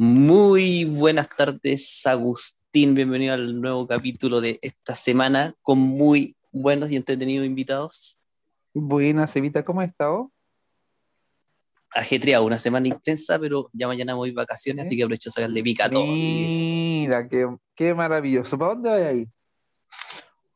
[0.00, 2.94] Muy buenas tardes, Agustín.
[2.94, 8.16] Bienvenido al nuevo capítulo de esta semana con muy buenos y entretenidos invitados.
[8.72, 10.30] Buenas, Evita, ¿cómo has estado?
[11.90, 15.86] Ajetreado, una semana intensa, pero ya mañana voy vacaciones, así que aprovecho a sacarle pica
[15.86, 16.04] a todo.
[16.04, 18.56] que Mira, qué, qué maravilloso.
[18.56, 19.28] ¿Para dónde vas ahí?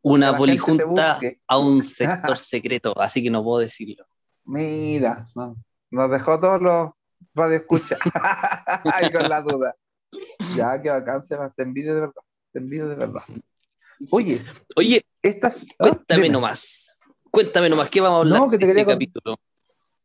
[0.02, 1.18] Una polijunta
[1.48, 4.06] a un sector secreto, así que no puedo decirlo.
[4.44, 5.56] Mira, no,
[5.90, 6.90] nos dejó todos los
[7.34, 7.98] radioescuchas
[8.92, 9.74] ahí con la duda.
[10.56, 13.22] Ya, qué bacán, Sebas, te envidio de verdad, te envidio de verdad.
[14.10, 14.40] Oye,
[14.76, 15.64] Oye, estas...
[15.78, 16.32] ah, cuéntame dime.
[16.32, 17.00] nomás.
[17.30, 19.36] Cuéntame nomás, ¿qué vamos a hablar No, que te quería este capítulo?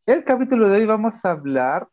[0.06, 1.88] El capítulo de hoy vamos a hablar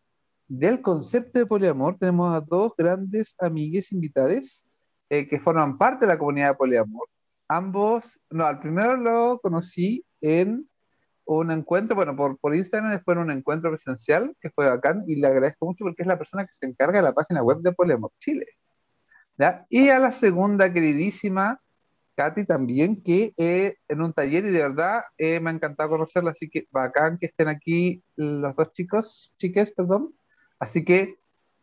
[0.47, 1.99] del concepto de poliamor.
[1.99, 4.63] Tenemos a dos grandes amigues invitadas
[5.11, 7.09] eh, que forman parte de la comunidad de poliamor.
[7.49, 10.69] Ambos, no, al primero lo conocí en
[11.27, 15.17] un encuentro, bueno, por, por Instagram, después en un encuentro presencial que fue bacán y
[15.17, 17.73] le agradezco mucho porque es la persona que se encarga de la página web de
[17.73, 18.47] Poliamor Chile.
[19.39, 19.67] ¿ya?
[19.69, 21.61] Y a la segunda queridísima
[22.17, 26.31] Katy también, que eh, en un taller y de verdad eh, me ha encantado conocerla,
[26.31, 30.15] así que bacán que estén aquí los dos chicos, chiques, perdón.
[30.59, 31.17] Así que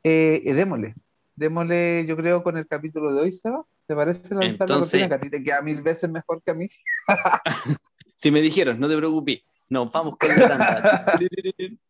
[0.03, 0.95] eh, eh, démosle,
[1.35, 3.63] démosle yo creo con el capítulo de hoy, Seba.
[3.87, 6.51] ¿Te parece lanzar la Entonces- cortina que a ti te queda mil veces mejor que
[6.51, 6.67] a mí?
[8.13, 9.41] Si me dijeron, no te preocupes,
[9.71, 11.05] no, vamos con la tanda.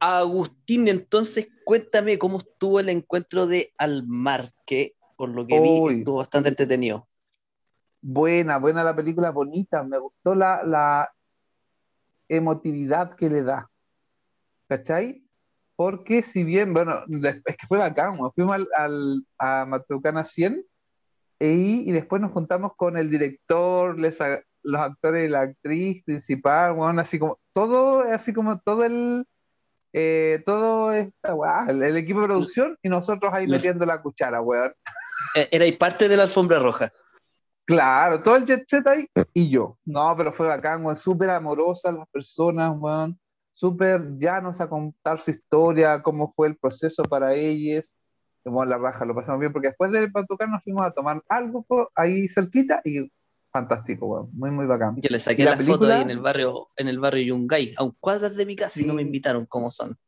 [0.00, 5.98] Agustín, entonces cuéntame cómo estuvo el encuentro de Almar, que por lo que vi Uy.
[5.98, 7.08] estuvo bastante entretenido.
[8.00, 9.82] Buena, buena la película, bonita.
[9.82, 11.12] Me gustó la, la
[12.28, 13.68] emotividad que le da.
[14.68, 15.24] ¿Cachai?
[15.76, 20.64] Porque si bien, bueno, es que fue bacán, fuimos al, al- a Matucana 100
[21.40, 24.18] y, y después nos juntamos con el director, les
[24.62, 29.24] los actores y la actriz principal, weón, así como, todo, así como todo el,
[29.92, 31.34] eh, todo esta,
[31.68, 34.72] el, el equipo de producción y nosotros ahí Los- metiendo la cuchara, weón.
[35.34, 36.92] Eh, Era parte de la alfombra roja.
[37.64, 39.78] Claro, todo el jet set ahí y yo.
[39.84, 40.96] No, pero fue bacán, weón.
[40.96, 43.18] Súper amorosas las personas, weón.
[43.52, 47.94] Súper llanos a contar su historia, cómo fue el proceso para ellas.
[48.44, 51.62] Como la raja, lo pasamos bien, porque después del Patucán nos fuimos a tomar algo
[51.64, 53.10] po- ahí cerquita y
[53.52, 54.30] fantástico, weón.
[54.32, 54.96] Muy, muy bacán.
[55.02, 55.96] Yo le saqué ¿Y la la, foto película?
[55.96, 58.84] ahí en el barrio, en el barrio Yungay, a un cuadras de mi casa y
[58.84, 59.06] no me Sí.
[59.08, 59.98] invitaron como son.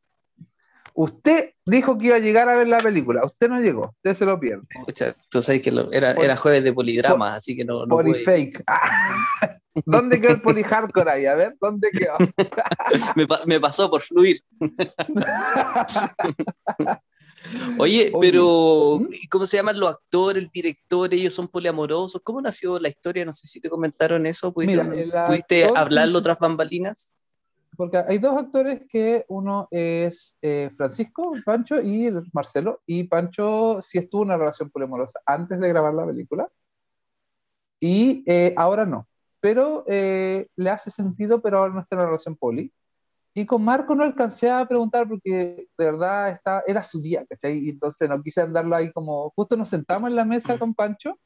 [0.94, 3.24] Usted dijo que iba a llegar a ver la película.
[3.24, 4.64] Usted no llegó, usted se lo pierde.
[4.86, 7.96] Pucha, tú sabes que lo- era, Por- era jueves de polidrama, así que no, no.
[7.96, 8.62] Polifake.
[8.66, 9.26] Ah,
[9.86, 11.26] ¿Dónde quedó el polihardcore ahí?
[11.26, 12.16] A ver, ¿dónde quedó?
[13.16, 14.42] me, me pasó por fluir.
[17.78, 19.06] Oye, Oye, pero ¿mm?
[19.30, 21.12] ¿cómo se llaman los actores, el director?
[21.14, 22.20] Ellos son poliamorosos.
[22.22, 23.24] ¿Cómo nació la historia?
[23.24, 24.52] No sé si te comentaron eso.
[24.52, 27.14] ¿Pudiste, Mira, ¿pudiste actor- hablarlo tras bambalinas?
[27.80, 32.82] Porque hay dos actores que uno es eh, Francisco, Pancho, y el Marcelo.
[32.84, 36.46] Y Pancho sí estuvo en una relación poliamorosa antes de grabar la película.
[37.80, 39.08] Y eh, ahora no.
[39.40, 42.70] Pero eh, le hace sentido, pero ahora no está en una relación poli.
[43.32, 47.60] Y con Marco no alcancé a preguntar porque de verdad estaba, era su día, ¿cachai?
[47.60, 51.18] Y entonces no quise andarlo ahí como, justo nos sentamos en la mesa con Pancho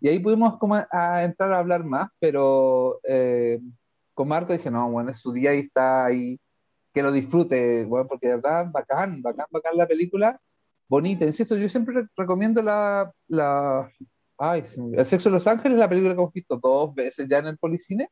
[0.00, 3.60] y ahí pudimos como a, a entrar a hablar más, pero eh,
[4.18, 6.40] con Marco dije, no, bueno, es su día y está ahí,
[6.92, 10.40] que lo disfrute, bueno, porque de verdad, bacán, bacán, bacán la película,
[10.88, 13.88] bonita, insisto, yo siempre re- recomiendo la, la,
[14.36, 17.46] ay, El Sexo de Los Ángeles, la película que hemos visto dos veces ya en
[17.46, 18.10] el Policine,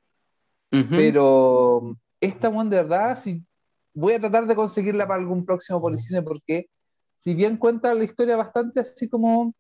[0.73, 0.95] Ujú.
[0.95, 3.45] pero esta one de verdad, si
[3.93, 6.71] voy a tratar de conseguirla para algún próximo Policine porque
[7.19, 9.53] si bien cuenta la historia bastante así como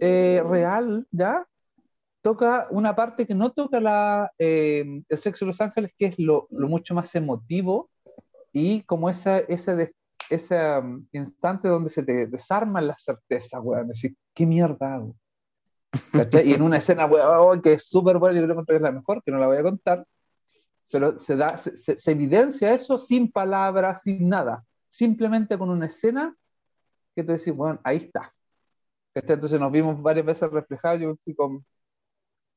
[0.00, 1.46] eh, real, ¿ya?
[2.22, 6.18] Toca una parte que no toca la, eh, el sexo de Los Ángeles, que es
[6.18, 7.90] lo, lo mucho más emotivo
[8.52, 9.94] y como esa, ese, de-
[10.28, 15.14] ese um, instante donde se te desarma la certeza, weón, decir, ¿qué mierda hago?
[16.44, 19.22] Y en una escena, weón, que es súper buena, yo creo que es la mejor,
[19.24, 20.04] que no la voy a contar,
[20.92, 25.86] pero se, da, se, se- se evidencia eso sin palabras, sin nada, simplemente con una
[25.86, 26.34] escena
[27.16, 28.32] que tú decís, bueno, ahí está.
[29.14, 31.64] Entonces nos vimos varias veces reflejados, yo fui con,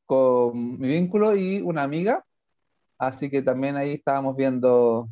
[0.05, 2.25] con mi vínculo y una amiga,
[2.97, 5.09] así que también ahí estábamos viendo,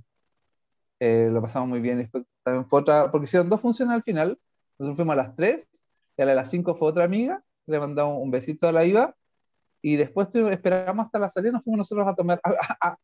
[1.00, 2.10] eh, lo pasamos muy bien,
[2.44, 4.38] también fue otra, porque hicieron dos funciones al final,
[4.78, 5.68] nosotros fuimos a las 3,
[6.18, 9.16] y a las 5 fue otra amiga, le mandamos un besito a la IVA,
[9.82, 12.40] y después esperamos hasta la salida, nos fuimos nosotros a tomar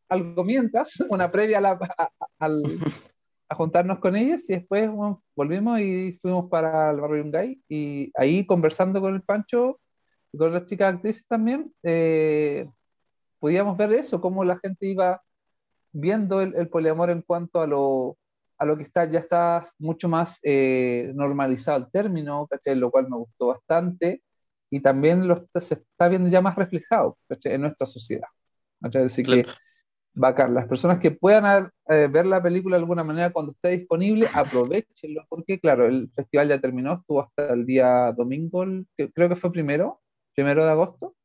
[0.09, 4.89] algo mientras, una previa a, a, juntarnos con ellas y después
[5.35, 9.79] volvimos y fuimos para el barrio Yungay y ahí conversando con el Pancho
[10.37, 12.69] con las chicas actrices también, eh,
[13.39, 15.21] podíamos ver eso, cómo la gente iba
[15.91, 18.17] viendo el, poliamor en cuanto a lo,
[18.57, 23.17] a lo que está, ya está mucho más eh, normalizado el término, lo cual me
[23.17, 24.21] gustó bastante.
[24.69, 28.27] Y también lo, se está viendo ya más reflejado en nuestra sociedad.
[28.81, 29.45] Es decir, que
[30.17, 34.27] bacán, las personas que puedan eh, ver la película de alguna manera cuando esté disponible,
[34.33, 38.65] aprovechenlo, porque claro, el festival ya terminó, estuvo hasta el día domingo,
[38.97, 40.01] que, creo que fue primero,
[40.37, 41.15] primero de agosto,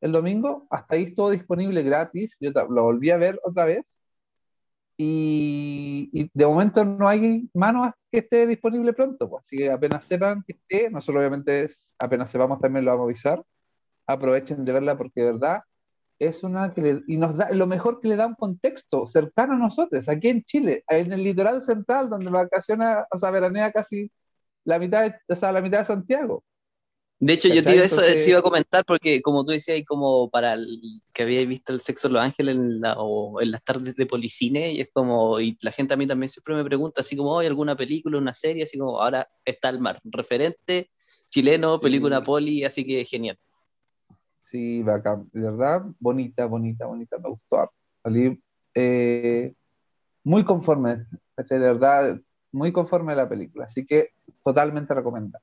[0.00, 3.96] el domingo, hasta ahí estuvo disponible gratis, yo lo volví a ver otra vez,
[4.96, 9.44] y, de momento no hay mano que esté disponible pronto, pues.
[9.44, 13.44] así que apenas sepan que esté, nosotros obviamente apenas sepamos también lo vamos a avisar,
[14.08, 15.60] aprovechen de verla porque de verdad
[16.18, 19.58] es una que y nos da lo mejor que le da un contexto cercano a
[19.58, 24.10] nosotros, aquí en Chile, en el litoral central donde vacaciona, o sea, veranea casi
[24.64, 26.42] la mitad o sea, la mitad de Santiago.
[27.26, 30.28] De hecho, yo te iba, eso, iba a comentar porque, como tú decías, y como
[30.28, 33.96] para el que había visto el sexo de los ángeles en o en las tardes
[33.96, 37.16] de policine, y es como, y la gente a mí también siempre me pregunta, así
[37.16, 38.64] como, ¿hay alguna película, una serie?
[38.64, 40.90] Así como, ahora está el mar, referente
[41.30, 43.38] chileno, película poli, así que genial.
[44.44, 47.70] Sí, bacán, de verdad, bonita, bonita, bonita, me gustó.
[48.02, 48.38] Salí
[48.74, 49.54] eh,
[50.22, 51.06] muy conforme,
[51.38, 52.20] de verdad,
[52.52, 54.10] muy conforme a la película, así que
[54.44, 55.42] totalmente recomendada.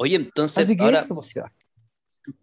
[0.00, 1.04] Oye, entonces, ahora,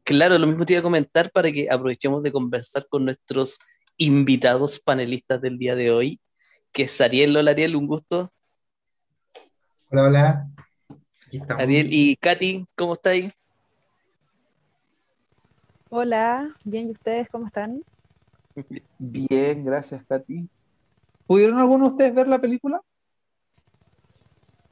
[0.04, 3.58] claro, lo mismo te iba a comentar para que aprovechemos de conversar con nuestros
[3.96, 6.20] invitados panelistas del día de hoy,
[6.74, 7.38] que es Ariel.
[7.38, 8.30] Hola, Ariel, un gusto.
[9.90, 10.50] Hola, hola.
[11.58, 13.34] Ariel y Katy, ¿cómo estáis?
[15.90, 17.86] Hola, bien, ¿y ustedes cómo están?
[19.00, 20.50] Bien, gracias, Katy.
[21.26, 22.82] ¿Pudieron alguno de ustedes ver la película?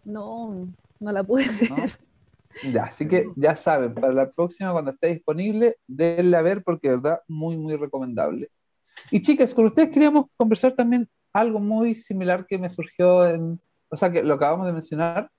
[0.04, 0.68] No,
[1.00, 1.98] no la pude ver.
[2.72, 6.90] Ya, así que ya saben, para la próxima, cuando esté disponible, denle a ver porque
[6.90, 8.50] verdad muy, muy recomendable.
[9.12, 13.60] Y chicas, con ustedes queríamos conversar también algo muy similar que me surgió en,
[13.90, 15.30] o sea, que lo acabamos de mencionar,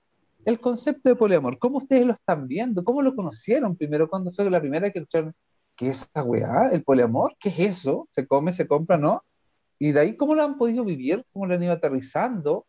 [0.43, 1.57] el concepto de poliamor.
[1.57, 2.83] ¿Cómo ustedes lo están viendo?
[2.83, 4.07] ¿Cómo lo conocieron primero?
[4.07, 5.33] ¿Cuándo fue la primera que escucharon?
[5.75, 6.69] ¿Qué es esa weá?
[6.71, 7.35] ¿El poliamor?
[7.39, 8.07] ¿Qué es eso?
[8.11, 9.23] ¿Se come, se compra, no?
[9.79, 11.25] Y de ahí, ¿cómo lo han podido vivir?
[11.33, 12.65] ¿Cómo lo han ido aterrizando?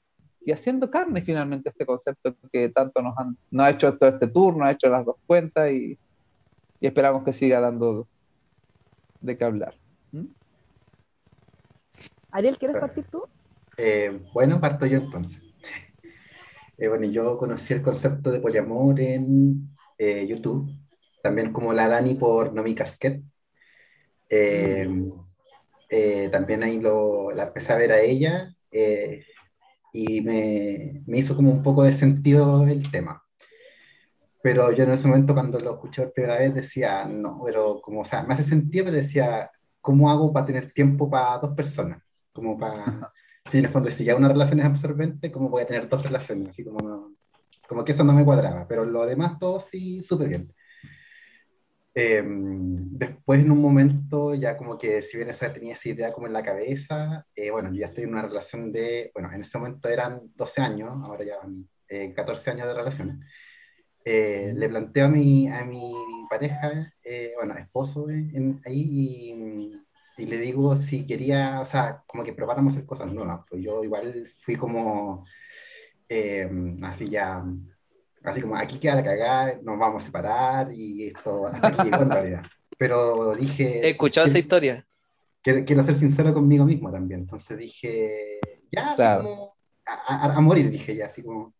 [0.47, 4.65] Y haciendo carne finalmente este concepto que tanto nos, han, ha hecho todo este turno,
[4.65, 5.99] ha hecho las dos cuentas y,
[6.81, 8.07] esperamos que siga dando
[9.21, 9.75] de qué hablar.
[10.13, 10.27] ¿Mm?
[12.31, 13.25] Ariel, ¿quieres partir tú?
[13.77, 15.43] Eh, bueno, parto yo entonces.
[16.79, 19.67] Eh, bueno, yo conocí el concepto de poliamor en
[19.97, 20.71] eh, YouTube,
[21.23, 23.23] también como la Dani por Nomi Casquet.
[26.31, 28.55] también ahí lo, la empecé a ver a ella
[29.97, 33.23] y me, me, hizo como un poco de sentido el tema.
[34.43, 38.03] Pero yo en ese momento cuando lo escuché por primera vez decía, no, pero como,
[38.03, 39.51] o sea, me hace sentido, pero decía,
[39.81, 42.03] ¿cómo hago para tener tiempo para dos personas?
[42.33, 43.11] Como para,
[43.51, 46.03] si en el fondo, si ya una relación es absorbente, ¿cómo voy a tener dos
[46.03, 46.51] relaciones?
[46.51, 47.15] Así como,
[47.67, 50.55] como que eso no me cuadraba, pero lo demás todo sí, súper bien.
[51.99, 56.27] Em, después, en un momento, ya como que si bien esa, tenía esa idea como
[56.27, 59.57] en la cabeza, eh, bueno, yo ya estoy en una relación de, bueno, en ese
[59.57, 61.67] momento eran 12 años, ahora ya van
[62.15, 63.25] 14 eh, años de relación.
[64.05, 65.95] Eh, le planteo a mi, a mi
[66.29, 66.93] pareja,
[67.37, 68.09] bueno, esposo
[68.67, 69.73] ahí, y,
[70.19, 73.41] y, le digo si quería, o sea, como que probáramos hacer cosas nuevas.
[73.49, 75.25] Pues yo igual fui como,
[76.83, 77.43] así ya
[78.31, 82.03] así como aquí queda la cagada, nos vamos a separar y esto hasta aquí llegó
[82.03, 82.43] en realidad.
[82.77, 83.81] Pero dije...
[83.87, 84.87] He escuchado esa historia.
[85.43, 88.41] Quiero, ser sincero conmigo mismo también, entonces dije,
[88.73, 91.55] ya, así como, a, morir, dije ya, así como...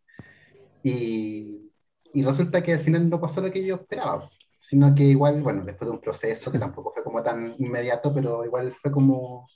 [0.83, 1.71] Y,
[2.13, 5.65] y resulta que al final no pasó lo que yo esperaba, sino que igual, bueno,
[5.65, 9.49] después de un proceso que tampoco fue como tan inmediato, pero igual fue como,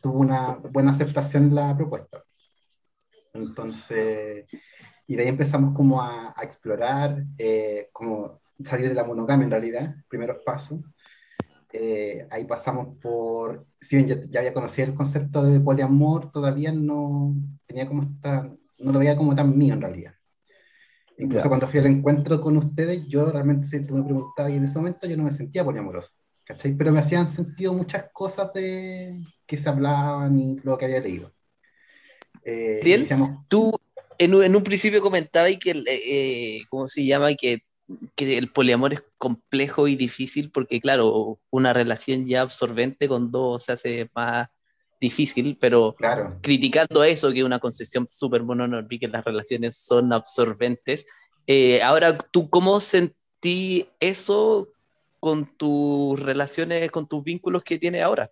[0.00, 2.22] tuvo una buena aceptación la propuesta.
[3.34, 4.46] Entonces,
[5.06, 9.50] y de ahí empezamos como a, a explorar, eh, como salir de la monogamia en
[9.50, 10.80] realidad, primeros pasos.
[11.72, 16.72] Eh, ahí pasamos por, si bien yo ya había conocido el concepto de poliamor, todavía
[16.72, 17.34] no
[17.66, 20.14] tenía como esta, no lo veía como tan mío en realidad.
[21.18, 24.64] Incluso cuando fui al encuentro con ustedes, yo realmente, si tú me preguntabas, y en
[24.64, 26.10] ese momento yo no me sentía poliamoroso,
[26.44, 26.74] ¿cachai?
[26.74, 31.32] Pero me hacían sentido muchas cosas de, que se hablaban y lo que había leído.
[32.44, 33.06] Eh,
[33.48, 33.72] ¿tú
[34.18, 37.34] en un, en un principio comentaba y que, eh, ¿cómo se llama?
[37.34, 37.60] Que
[38.14, 43.64] que el poliamor es complejo y difícil porque, claro, una relación ya absorbente con dos
[43.64, 44.48] se hace más
[45.00, 46.38] difícil, pero Claro.
[46.42, 51.06] criticando eso, que es una concepción súper mononórmica, que las relaciones son absorbentes.
[51.46, 54.68] Eh, ahora, ¿tú cómo sentí eso
[55.20, 58.30] con tus relaciones, con tus vínculos que tienes ahora?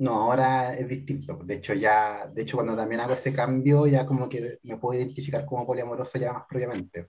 [0.00, 1.38] No, ahora es distinto.
[1.44, 4.98] De hecho, ya, de hecho, cuando también hago ese cambio, ya como que me puedo
[4.98, 7.06] identificar como poliamorosa ya más propiamente.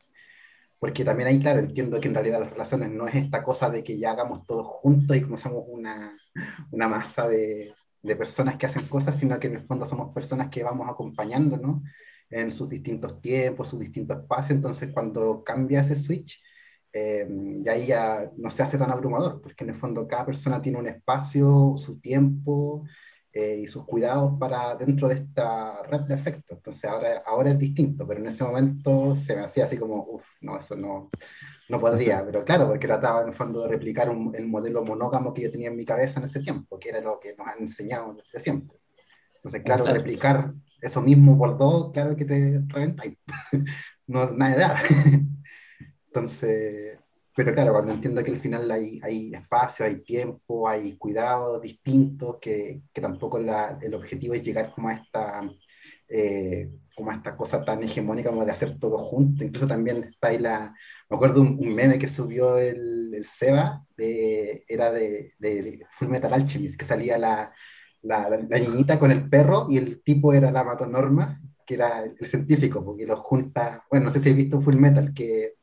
[0.80, 3.84] Porque también ahí, claro, entiendo que en realidad las relaciones no es esta cosa de
[3.84, 6.18] que ya hagamos todos juntos y como somos una,
[6.72, 10.50] una masa de, de personas que hacen cosas, sino que en el fondo somos personas
[10.50, 11.84] que vamos acompañándonos
[12.30, 14.58] en sus distintos tiempos, sus distintos espacios.
[14.58, 16.42] Entonces, cuando cambia ese switch,
[16.94, 17.28] eh,
[17.64, 20.80] y ahí ya no se hace tan abrumador, porque en el fondo cada persona tiene
[20.80, 22.84] un espacio, su tiempo
[23.34, 26.56] eh, y sus cuidados para dentro de esta red de afecto.
[26.56, 30.26] Entonces ahora, ahora es distinto, pero en ese momento se me hacía así como, uff,
[30.42, 31.10] no, eso no,
[31.70, 32.26] no podría.
[32.26, 35.52] Pero claro, porque trataba en el fondo de replicar un, el modelo monógamo que yo
[35.52, 38.40] tenía en mi cabeza en ese tiempo, que era lo que nos han enseñado desde
[38.42, 38.78] siempre.
[39.36, 39.98] Entonces, claro, Exacto.
[39.98, 43.18] replicar eso mismo por dos, claro que te reventa y
[44.08, 44.80] no, nada de nada.
[46.14, 47.00] Entonces,
[47.36, 52.38] pero claro, cuando entiendo que al final hay, hay espacio, hay tiempo, hay cuidados distintos,
[52.42, 55.42] que, que tampoco la- el objetivo es llegar como a esta,
[56.10, 59.44] eh, como a esta cosa tan hegemónica como de hacer todo junto.
[59.46, 60.74] Incluso también está ahí la,
[61.10, 66.10] me acuerdo un, un meme que subió el, el Seba, de- era de, de Full
[66.10, 67.54] Metal Alchemist, que salía la,
[68.02, 72.04] la, la, la niñita con el perro y el tipo era la matonorma, que era
[72.04, 75.54] el, científico, porque los junta, bueno, no sé si has visto Full Metal, que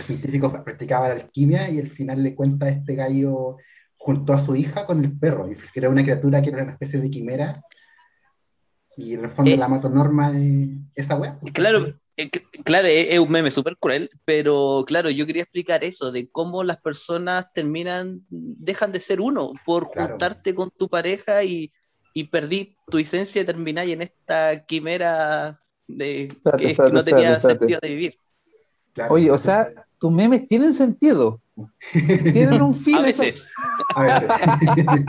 [0.00, 3.56] científico practicaba la alquimia y al final le cuenta a este gallo
[3.96, 6.72] junto a su hija con el perro, y que era una criatura que era una
[6.72, 7.60] especie de quimera,
[8.96, 11.38] y en el fondo Eh, la matonorma es esa weá.
[11.40, 12.30] pues, Claro, eh,
[12.64, 16.62] claro, es, es un meme súper cruel, pero claro, yo quería explicar eso, de cómo
[16.64, 20.10] las personas terminan, dejan de ser uno por Claro.
[20.10, 21.72] juntarte con tu pareja y,
[22.14, 27.04] y perdí tu esencia y termináis en esta quimera de Espérate, que, que espérate, no
[27.04, 27.58] tenía espérate, espérate.
[27.58, 28.14] sentido de vivir.
[28.94, 31.40] Claro, Oye, o sea, tus memes tienen sentido,
[32.32, 32.96] tienen un fin.
[32.96, 33.48] A veces.
[33.94, 34.30] A veces.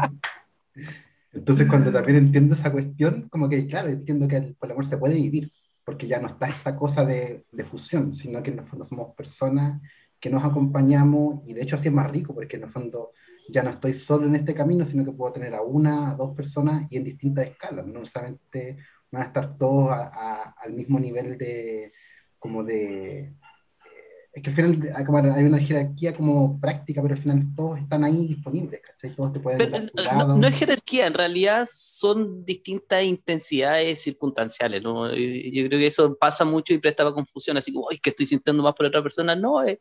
[1.33, 5.15] Entonces, cuando también entiendo esa cuestión, como que, claro, entiendo que el poliamor se puede
[5.15, 5.51] vivir,
[5.83, 9.13] porque ya no está esta cosa de, de fusión, sino que en el fondo somos
[9.15, 9.81] personas
[10.19, 13.11] que nos acompañamos, y de hecho así es más rico, porque en el fondo
[13.49, 16.35] ya no estoy solo en este camino, sino que puedo tener a una, a dos
[16.35, 18.77] personas y en distintas escalas, no necesariamente
[19.11, 21.93] van a estar todos a- a- al mismo nivel de,
[22.39, 23.33] como de,
[24.37, 27.79] es que al final hay, como- hay una jerarquía como práctica, pero al final todos
[27.79, 29.15] están ahí disponibles, ¿cachai?
[29.15, 34.83] Todos te pueden Pero, eh, no, no es jerarquía, en realidad son distintas intensidades circunstanciales,
[34.83, 35.07] ¿no?
[35.11, 38.61] Yo creo que eso pasa mucho y prestaba confusión, así como, "Ay, que estoy sintiendo
[38.61, 39.35] más por otra persona.
[39.35, 39.79] No, es,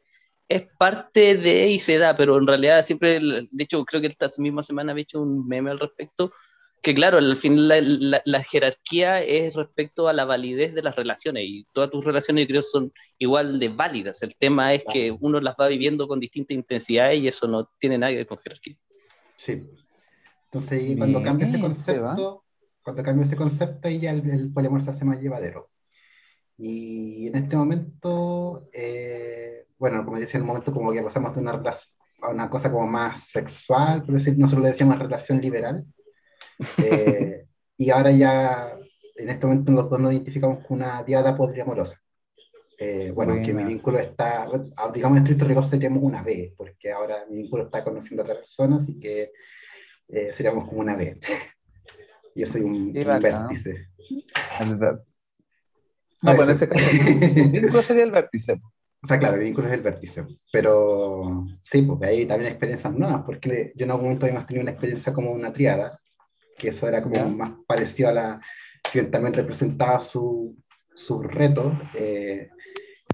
[0.49, 4.31] es parte de y se da, pero en realidad siempre, de hecho, creo que esta
[4.39, 6.33] misma semana había hecho un meme al respecto,
[6.87, 10.95] que claro, al final la, la- la jerarquía es respecto a la validez de las
[10.95, 14.23] relaciones y todas tus relaciones yo creo son igual de válidas.
[14.23, 17.99] El tema es que uno las va viviendo con distintas intensidades y eso no tiene
[17.99, 18.77] nada que ver con jerarquía.
[19.37, 19.65] Sí.
[20.45, 22.45] Entonces, ahí cuando cambia ese Bien, concepto,
[22.83, 25.69] cuando cambia ese concepto, ahí ya el, el poliamor se hace más llevadero.
[26.57, 31.41] Y en este momento, eh, bueno, como decía, en un momento como que pasamos de
[31.41, 31.61] una,
[32.23, 35.85] a una cosa como más sexual, por decir, nosotros le decíamos relación liberal.
[36.83, 37.47] Eh,
[37.77, 38.73] y ahora ya,
[39.17, 42.01] en este momento los dos nos identificamos con una diada poliamorosa.
[42.79, 44.47] Eh, bueno, que mi vínculo está,
[44.77, 48.25] ah, digamos en estricto rigor seríamos una B, porque ahora mi vínculo está conociendo a
[48.25, 49.33] otra persona, así que
[50.09, 51.19] eh, seríamos como una B.
[52.35, 53.49] Yo soy un, un bacán.
[53.49, 53.89] vértice.
[54.61, 55.01] El ver-
[56.23, 56.63] No, pues en veces.
[56.63, 56.85] ese caso,
[57.45, 58.53] tu vínculo sería el vértice.
[59.03, 63.23] O sea, claro, mi vínculo es el vértice, pero sí, porque hay también experiencias nuevas,
[63.25, 65.99] porque yo en algún momento habíamos tenido una experiencia como una triada,
[66.57, 68.41] que eso era como más parecido a la,
[68.91, 70.57] si bien también representaba su,
[70.95, 72.49] su reto, eh,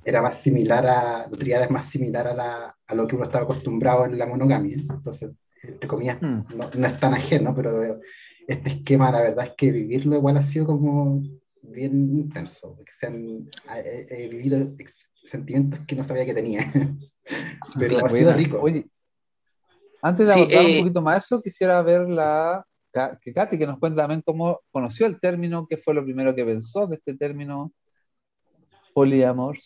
[0.05, 3.25] era más similar a, la triada es más similar a, la, a lo que uno
[3.25, 5.31] estaba acostumbrado en la monogamia, entonces,
[5.63, 6.41] entre comillas, Hmm.
[6.55, 8.01] no, no es tan ajeno, pero
[8.47, 11.23] este esquema, la verdad es que vivirlo igual ha sido como
[11.63, 13.49] bien intenso, porque se han,
[13.85, 14.73] he, he vivido
[15.25, 16.65] sentimientos que no sabía que tenía,
[17.79, 18.59] pero ha sido rico.
[18.61, 18.87] Oye,
[20.03, 22.67] antes de Sí, abordar eh, un poquito más eso, quisiera ver la
[23.23, 26.45] que Katy que nos cuenta también cómo conoció el término, qué fue lo primero que
[26.45, 27.73] pensó de este término
[28.93, 29.59] poliamor.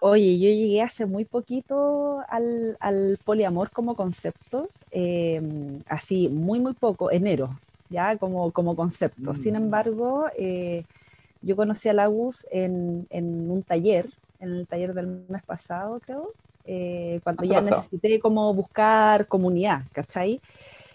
[0.00, 5.40] Oye, yo llegué hace muy poquito al, al poliamor como concepto, eh,
[5.86, 7.56] así muy, muy poco, enero,
[7.88, 9.32] ya como, como concepto.
[9.32, 9.36] Mm.
[9.36, 10.84] Sin embargo, eh,
[11.40, 16.32] yo conocí a Lagus en, en un taller, en el taller del mes pasado, creo,
[16.64, 20.40] eh, cuando ya necesité como buscar comunidad, ¿cachai?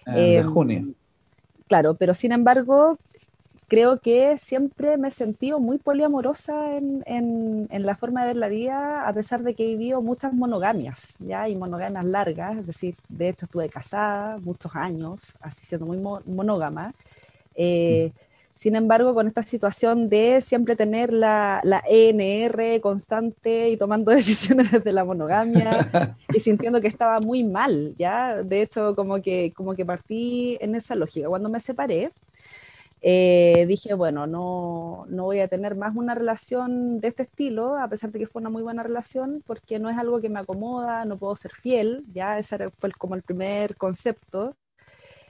[0.05, 0.93] de em, junio.
[1.67, 2.97] Claro, pero sin embargo,
[3.67, 8.47] creo que siempre me he sentido muy poliamorosa en, en, la forma de ver la
[8.47, 11.49] vida, a pesar de que he vivido muchas monogamias, ¿ya?
[11.49, 16.93] Y monogamias largas, es decir, de hecho estuve casada muchos años, así siendo muy monógama.
[17.55, 18.26] Eh, mm.
[18.57, 24.71] Sin embargo, con esta situación de siempre tener la, la, ENR constante y tomando decisiones
[24.71, 28.41] desde la monogamia y sintiendo que estaba muy mal, ¿ya?
[28.41, 31.29] De hecho, como que, como que partí en esa lógica.
[31.29, 32.11] Cuando me separé,
[33.01, 37.87] eh, dije, bueno, no, no voy a tener más una relación de este estilo, a
[37.87, 41.05] pesar de que fue una muy buena relación, porque no es algo que me acomoda,
[41.05, 42.39] no puedo ser fiel, ¿ya?
[42.39, 44.55] Ese fue como el primer concepto.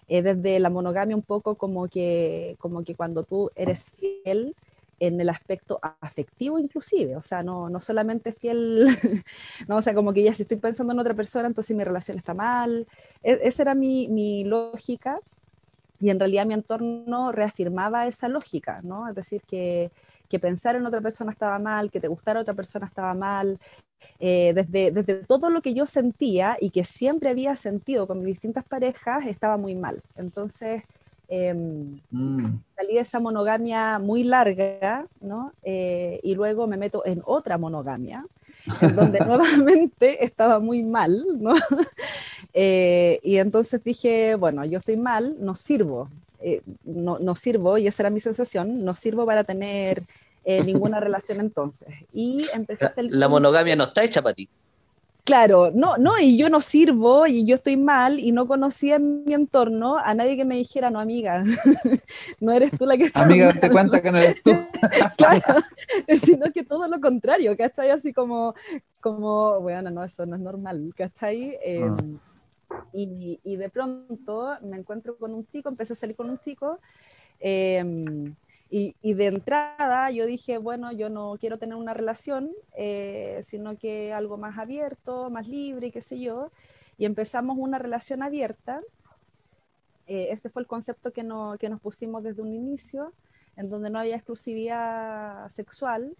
[0.09, 4.55] Eh, desde la monogamia un poco como que, como que cuando tú eres fiel
[4.99, 8.87] en el aspecto afectivo inclusive, o sea, no, no solamente fiel,
[9.67, 12.17] no, o sea, como que ya si estoy pensando en otra persona, entonces mi relación
[12.17, 12.87] está mal.
[13.21, 15.19] E, esa era mi, mi lógica
[15.99, 19.09] y en realidad mi entorno reafirmaba esa lógica, ¿no?
[19.09, 19.91] Es decir, que,
[20.27, 23.59] que pensar en otra persona estaba mal, que te gustara otra persona estaba mal,
[24.19, 28.27] eh, desde, desde todo lo que yo sentía y que siempre había sentido con mis
[28.27, 30.01] distintas parejas, estaba muy mal.
[30.15, 30.83] Entonces,
[31.27, 32.59] em, mm.
[32.75, 35.51] salí de esa monogamia muy larga, ¿no?
[35.61, 38.25] Eh, y luego me meto en otra monogamia,
[38.81, 41.53] en donde nuevamente estaba muy mal, ¿no?
[42.59, 46.09] Eh, y entonces dije, bueno, yo estoy mal, no sirvo,
[46.83, 50.03] no, no, sirvo, y esa era mi sensación, no sirvo para tener
[50.43, 51.89] eh, ninguna relación entonces.
[52.13, 53.05] Y empecé a hacer...
[53.09, 54.49] La monogamia no está hecha para ti.
[55.27, 59.25] Claro, no, no, y yo no sirvo y yo estoy mal y no conocía en
[59.25, 61.43] mi entorno a nadie que me dijera, no, amiga,
[62.39, 63.23] no eres tú la que está.
[63.23, 64.51] Amiga, te cuenta que no eres tú.
[65.17, 65.61] claro,
[66.23, 67.89] sino que todo lo contrario, ¿cachai?
[67.89, 68.55] Así como,
[69.01, 71.57] como, bueno, no, eso no es normal, ¿cachai?
[71.61, 71.91] Eh,
[72.93, 76.79] y, de pronto me encuentro con un chico, empecé a salir con un chico.
[77.39, 78.33] Eh,
[78.69, 84.11] y, de entrada yo dije, bueno, yo no quiero tener una relación, eh, sino que
[84.13, 86.51] algo más abierto, más libre, qué sé yo.
[86.97, 88.81] Y empezamos una relación abierta.
[90.07, 93.13] Eh, ese fue el concepto que, no, que nos pusimos desde un inicio,
[93.55, 96.17] en donde no había exclusividad sexual.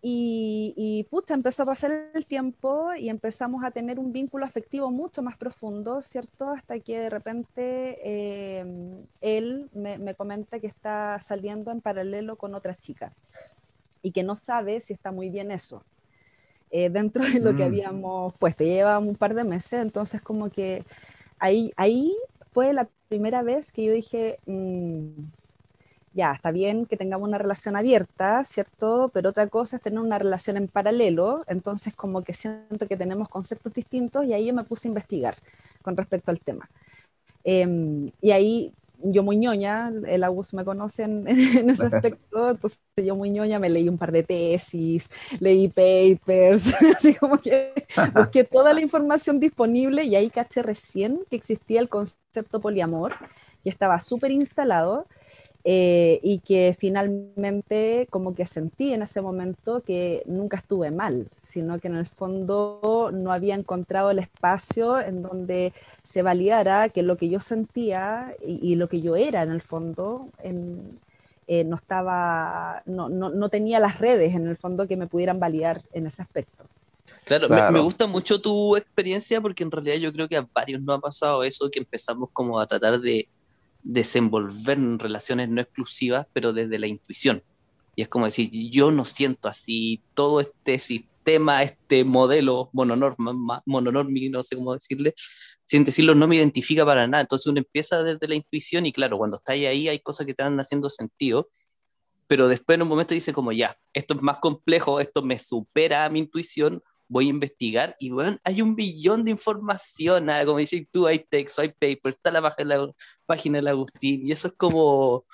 [0.00, 4.92] Y, y pucha, empezó a pasar el tiempo y empezamos a tener un vínculo afectivo
[4.92, 6.50] mucho más profundo, ¿cierto?
[6.50, 12.54] Hasta que de repente em, él me, me, comenta que está saliendo en paralelo con
[12.54, 13.12] otra chica
[14.00, 15.82] y que no sabe si está muy bien eso.
[16.70, 17.66] Eh, dentro de lo que mm.
[17.66, 20.84] habíamos puesto, lleva un par de meses, entonces como que
[21.38, 22.14] ahí, ahí
[22.52, 25.10] fue la primera vez que yo dije, mmm,
[26.18, 29.08] ya, está bien que tengamos una relación abierta, ¿cierto?
[29.14, 33.28] Pero otra cosa es tener una relación en paralelo, entonces como que siento que tenemos
[33.28, 35.36] conceptos distintos y ahí yo me puse a investigar
[35.80, 36.68] con respecto al tema.
[37.44, 41.28] Em, y ahí yo muy ñoña, el Augusto me conoce en,
[41.70, 47.14] ese aspecto, entonces yo muy ñoña me leí un par de tesis, leí papers, así
[47.14, 47.72] como que
[48.16, 53.14] busqué toda la información disponible y ahí caché recién que existía el concepto poliamor
[53.62, 55.06] y estaba súper instalado
[55.70, 61.78] eh, y que finalmente como que sentí en ese momento que nunca estuve mal, sino
[61.78, 67.18] que en el fondo no había encontrado el espacio en donde se validara que lo
[67.18, 73.10] que yo sentía y, lo que yo era en el fondo eh, no estaba, no,
[73.10, 76.64] no, no, tenía las redes en el fondo que me pudieran validar en ese aspecto.
[77.24, 80.80] Claro, Me, me, gusta mucho tu experiencia porque en realidad yo creo que a varios
[80.80, 83.28] no ha pasado eso, que empezamos como a tratar de
[83.88, 87.42] desenvolver relaciones no exclusivas, pero desde la intuición.
[87.96, 94.28] Y es como decir, yo no siento así, todo este sistema, este modelo mononorma, mononormi,
[94.28, 95.14] no sé cómo decirle,
[95.64, 97.22] sin decirlo, no me identifica para nada.
[97.22, 100.42] Entonces uno empieza desde la intuición y claro, cuando está ahí hay cosas que te
[100.42, 101.48] van haciendo sentido,
[102.26, 106.04] pero después en un momento dice como ya, esto es más complejo, esto me supera
[106.04, 110.44] a mi intuición, voy a investigar y bueno, hay un billón de información, ¿ah?
[110.44, 112.92] como dices tú, hay texto, hay paper, está la la
[113.26, 115.24] página del Agustín y eso es como,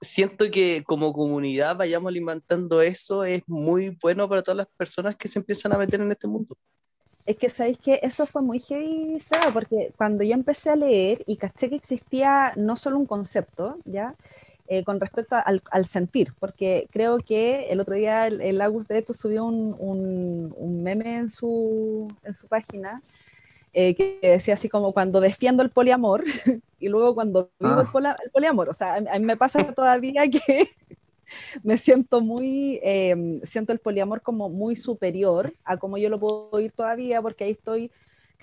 [0.00, 5.28] siento que como comunidad vayamos alimentando eso, es muy bueno para todas las personas que
[5.28, 6.56] se empiezan a meter en este mundo.
[7.24, 9.18] Es que sabéis que eso fue muy heavy,
[9.52, 14.16] porque cuando yo empecé a leer y caché que existía no solo un concepto, ¿ya?
[14.68, 18.98] Eh, con respecto al, sentir, porque creo que el otro día el, el Agus de
[18.98, 19.74] hecho subió un,
[20.56, 23.02] un, meme en su, en su página
[23.74, 26.24] eh, que decía así como cuando defiendo el poliamor
[26.78, 28.16] y luego cuando vivo el, ah.
[28.32, 28.68] poliamor.
[28.68, 30.68] O sea, a mí me pasa todavía que,
[31.62, 36.60] me siento muy, em, siento el poliamor como muy superior a como yo lo puedo
[36.60, 37.90] ir todavía, porque ahí estoy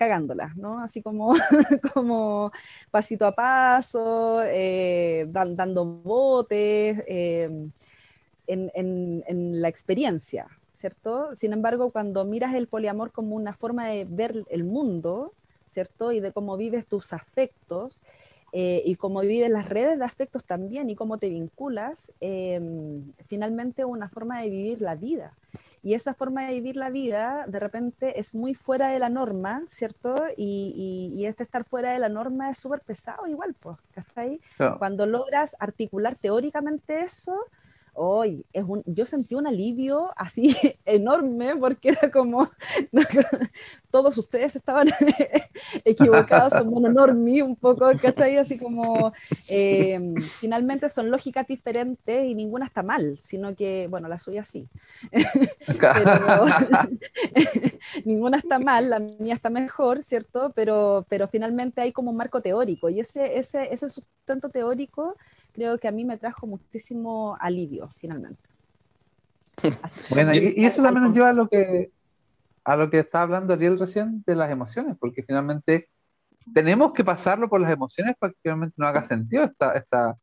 [0.00, 0.82] cagándola, ¿no?
[0.82, 1.34] Así como,
[1.92, 2.52] como
[2.90, 7.70] pasito a paso, eh, dando botes, em,
[8.46, 11.36] en, en, en la experiencia, ¿cierto?
[11.36, 15.34] Sin embargo, cuando miras el poliamor como una forma de ver el mundo,
[15.66, 16.12] ¿cierto?
[16.12, 18.00] Y de cómo vives tus afectos,
[18.52, 23.84] eh, y cómo vives las redes de afectos también y cómo te vinculas, em, finalmente
[23.84, 25.30] una forma de vivir la vida.
[25.82, 29.62] Y esa forma de vivir la vida de repente es muy fuera de la norma,
[29.70, 30.14] ¿cierto?
[30.36, 33.78] Y, y, este estar fuera de la norma es súper pesado igual, pues,
[34.14, 34.40] ahí?
[34.78, 37.46] Cuando logras articular teóricamente eso,
[37.94, 42.50] hoy es un, yo sentí un alivio así enorme porque era como
[43.90, 44.88] todos ustedes estaban
[45.84, 48.36] equivocados, son mononormi un poco, ¿cachai?
[48.36, 49.12] Así como
[49.48, 54.68] em, finalmente son lógicas diferentes y ninguna está mal, sino que, bueno, la suya sí.
[55.78, 56.46] pero,
[58.04, 60.52] ninguna está mal, la mía está mejor, ¿cierto?
[60.54, 65.16] Pero, pero finalmente hay como un marco teórico y ese, ese, ese sustento teórico
[65.52, 68.42] creo que a mí me trajo muchísimo alivio finalmente.
[70.10, 71.90] bueno, y, eso también nos lleva a lo que
[72.64, 75.88] a lo que está hablando Ariel recién de las emociones, porque finalmente
[76.54, 80.18] tenemos que pasarlo por las emociones para que finalmente no haga sentido esta, esta,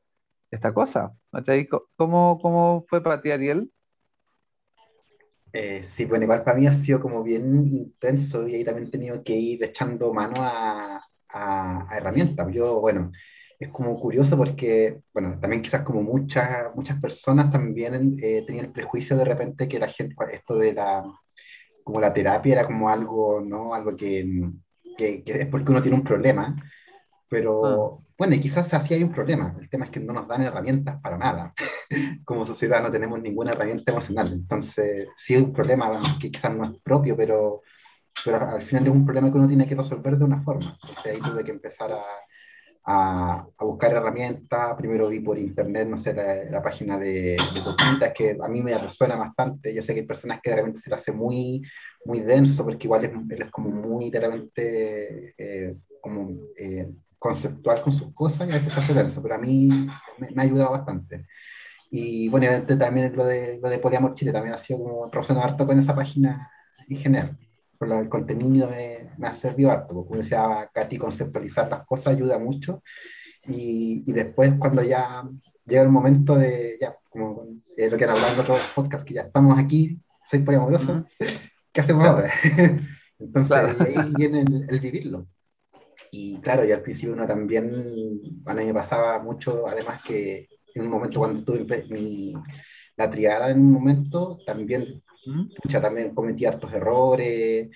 [0.51, 1.11] esta cosa.
[1.95, 3.71] ¿Cómo, ¿Cómo fue para ti, Ariel?
[5.53, 8.91] Eh, sí, bueno, igual para mí ha sido como bien intenso y ahí también he
[8.91, 12.47] tenido que ir echando mano a, a, a herramientas.
[12.53, 13.11] Yo, bueno,
[13.59, 18.71] es como curioso porque, bueno, también quizás como muchas, muchas personas también eh, tenían el
[18.71, 21.03] prejuicio de repente que la gente, esto de la,
[21.83, 23.73] como la terapia era como algo, ¿no?
[23.73, 24.51] Algo que,
[24.97, 26.55] que, es porque uno tiene un problema,
[27.27, 28.03] pero ah.
[28.17, 31.01] bueno, y quizás así hay un problema, el tema es que no nos dan herramientas
[31.01, 31.53] para nada,
[32.25, 36.63] como sociedad no tenemos ninguna herramienta emocional, entonces sí hay un problema que quizás no
[36.65, 37.63] es propio, pero,
[38.23, 41.05] pero al final es un problema que uno tiene que resolver de una forma, entonces
[41.07, 42.03] ahí tuve que empezar a
[42.87, 44.75] a, buscar herramientas.
[44.75, 46.13] Primero vi por internet, no sé,
[46.49, 47.35] la, página de,
[47.99, 49.75] de que a mí me resuena bastante.
[49.75, 51.61] Yo sé que hay personas que de repente se le hace muy,
[52.05, 57.91] muy denso, porque igual es, es como muy de repente eh, como, eh, conceptual con
[57.91, 59.67] sus cosas y a veces se hace denso, pero a mí
[60.17, 61.27] me, ha ayudado bastante.
[61.91, 62.47] Y bueno,
[62.77, 65.95] también lo de, lo de Poliamor Chile también ha sido como profesional harto con esa
[65.95, 66.49] página
[66.87, 67.37] en general
[67.79, 72.39] el contenido me, me, ha servido harto, porque como decía Katy, conceptualizar las cosas ayuda
[72.39, 72.83] mucho.
[73.45, 75.23] Y, y, después cuando ya
[75.65, 77.45] llega el momento de, ya, como
[77.77, 81.05] lo que han hablado en otros podcasts, que ya estamos aquí, soy poliamoroso,
[81.71, 82.31] ¿qué hacemos ahora?
[83.19, 85.27] Entonces ahí viene el, vivirlo.
[86.11, 90.83] Y claro, y al principio uno también, a mí me pasaba mucho, además que en
[90.83, 92.33] un momento cuando tuve mi,
[92.95, 95.03] la triada en un momento, también
[95.67, 97.69] ya también cometí hartos errores,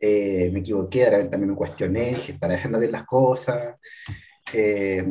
[0.00, 3.76] eh, me equivoqué, también me cuestioné, dije, ¿estaré haciendo bien las cosas?
[4.52, 5.04] Eh,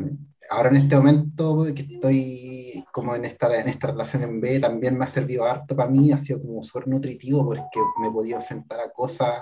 [0.50, 4.98] ahora en este momento que estoy como en esta, en esta relación en B, también
[4.98, 8.38] me ha servido harto para mí, ha sido como súper nutritivo porque me he podido
[8.38, 9.34] enfrentar a cosas,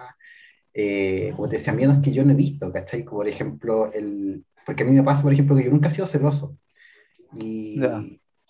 [0.73, 3.03] eh, como te decía, miedos que yo no he visto, ¿cachai?
[3.03, 5.91] Como por ejemplo, el, porque a mí me pasa, por ejemplo, que yo nunca he
[5.91, 6.57] sido celoso.
[7.37, 7.79] Y,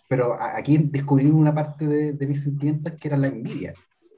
[0.07, 3.73] Pero aquí descubrí una parte de, de mis sentimientos que era la envidia.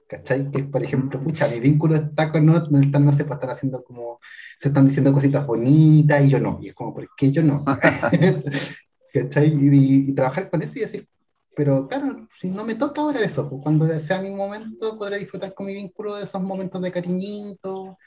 [0.08, 0.50] ¿Cachai?
[0.52, 3.52] Que por ejemplo, pucha, mi vínculo está con no, no están, no sé, pues están
[3.52, 4.20] haciendo como,
[4.60, 7.64] se están diciendo cositas bonitas y yo no, y es como, ¿por qué yo no?
[9.14, 9.54] ¿cachai?
[9.54, 11.08] Y, trabajar con eso y decir,
[11.56, 15.54] pero claro, si no me toca ahora eso, pues cuando sea mi momento podré disfrutar
[15.54, 17.98] con mi vínculo de esos momentos de cariñito,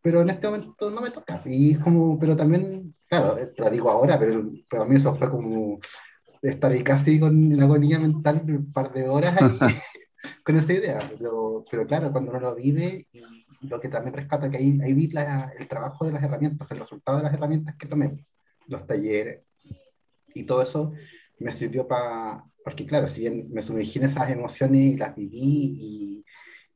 [0.00, 4.18] pero en este momento no me toca, y como, pero también, claro, lo digo ahora,
[4.18, 5.80] pero para mí eso fue como
[6.42, 9.58] estar ahí casi con la agonía mental un par de horas ahí,
[10.44, 13.22] con esa idea, pero, pero, claro, cuando uno lo vive y
[13.66, 15.10] lo que también rescata que ahí, ahí vi
[15.58, 18.24] el trabajo de las herramientas, el resultado de las herramientas que tomé,
[18.66, 19.46] los talleres
[20.34, 20.92] y todo eso
[21.38, 25.74] me sirvió para, porque claro, si bien me sumergí en esas emociones y las viví
[25.76, 26.24] y,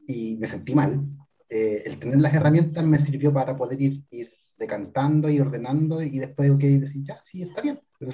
[0.07, 1.05] y me sentí mal,
[1.49, 6.19] eh, el tener las herramientas me sirvió para poder ir, ir decantando y ordenando y
[6.19, 8.13] después que decir, ya, sí, está bien, pero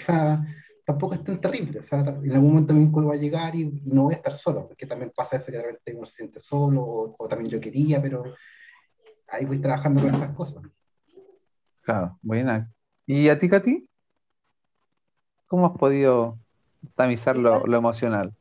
[0.89, 1.81] tampoco es tan terrible.
[1.81, 4.35] O sea, en algún momento mi vínculo va a llegar y, no voy a estar
[4.35, 7.61] solo, porque también pasa eso que de repente uno se siente solo, o, también yo
[7.61, 8.25] quería, pero
[9.29, 10.63] ahí voy trabajando con esas cosas.
[11.83, 12.73] Claro, buena.
[13.05, 13.87] ¿Y a ti, Katy?
[15.47, 16.39] ¿Cómo has podido
[16.95, 18.33] tamizar lo, lo emocional?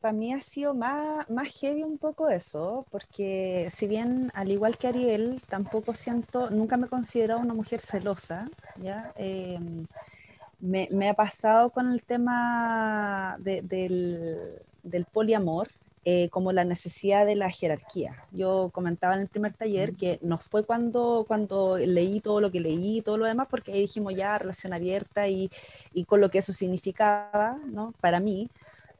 [0.00, 4.78] Para mí ha sido más, más heavy un poco eso, porque si bien al igual
[4.78, 9.12] que Ariel, tampoco siento, nunca me he considerado una mujer celosa, ¿ya?
[9.16, 9.58] Eh,
[10.60, 15.68] me, me, ha pasado con el tema de, del, del, poliamor,
[16.04, 18.24] eh, como la necesidad de la jerarquía.
[18.32, 22.60] Yo comentaba en el primer taller que no fue cuando, cuando leí todo lo que
[22.60, 25.50] leí y todo lo demás, porque ahí dijimos ya relación abierta y,
[25.92, 27.92] y con lo que eso significaba ¿no?
[28.00, 28.50] para mí,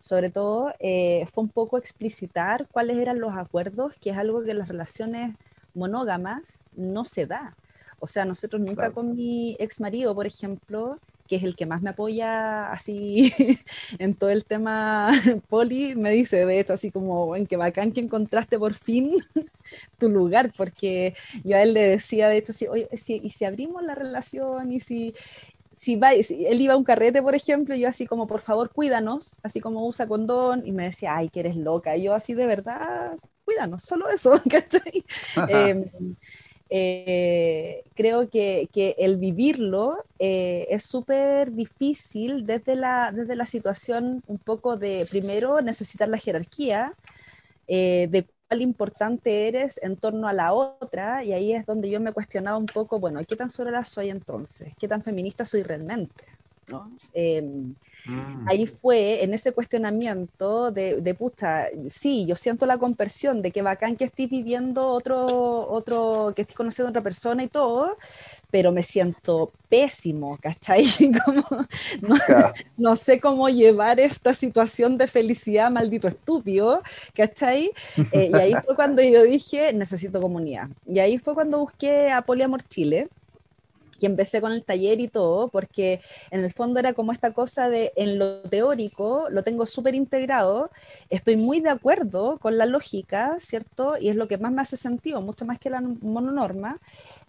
[0.01, 4.53] sobre todo, eh, fue un poco explicitar cuáles eran los acuerdos, que es algo que
[4.53, 5.37] en las relaciones
[5.75, 7.55] monógamas no se da.
[7.99, 10.99] O sea, nosotros nunca con mi ex marido, por ejemplo,
[11.31, 13.33] que es el que más me apoya así
[14.01, 15.13] en todo el tema
[15.49, 19.13] poli, me dice, de hecho, así como, en que bacán que encontraste por fin
[19.99, 21.15] tu lugar, porque
[21.45, 24.81] yo a él le decía, de hecho, Oye, si, y si abrimos la relación y
[24.81, 25.15] si,
[25.77, 29.37] si, va, él iba a un carrete, por ejemplo, yo así como, por favor, cuídanos,
[29.45, 32.47] así como usa condón, y me decía, ay, que eres loca, y yo así de
[32.47, 35.05] verdad, cuídanos, solo eso, ¿cachai?
[35.49, 35.91] eh,
[36.73, 44.23] eh, creo que, que, el vivirlo eh, es súper difícil desde la, desde la situación
[44.29, 46.95] un poco de, primero, necesitar la jerarquía,
[47.67, 52.01] eh, de cuál importante eres en torno a la otra, y ahí es donde yo
[52.01, 54.73] me cuestionaba un poco, bueno, ¿qué tan sola soy entonces?
[54.79, 56.25] ¿Qué tan feminista soy realmente?
[56.71, 56.91] ¿No?
[57.13, 57.75] Em,
[58.07, 58.49] mm.
[58.49, 63.63] Ahí fue en ese cuestionamiento de, de, puta, sí, yo siento la conversión de que
[63.63, 67.97] bacán que estés viviendo otro, otro, que estés conociendo a otra persona y todo,
[68.51, 70.85] pero me siento pésimo, ¿cachai?
[71.25, 71.67] Como,
[72.03, 72.17] no,
[72.77, 76.83] no, sé cómo llevar esta situación de felicidad, maldito estúpido,
[77.15, 77.71] ¿cachai?
[78.13, 80.69] Eh, y ahí fue cuando yo dije, necesito comunidad.
[80.87, 83.09] Y ahí fue cuando busqué a Poliamor Chile
[84.01, 87.69] y empecé con el taller y todo, porque en el fondo era como esta cosa
[87.69, 90.71] de en lo teórico lo tengo súper integrado,
[91.11, 93.95] estoy muy de acuerdo con la lógica, ¿cierto?
[94.01, 96.79] Y es lo que más me hace sentido, mucho más que la mononorma.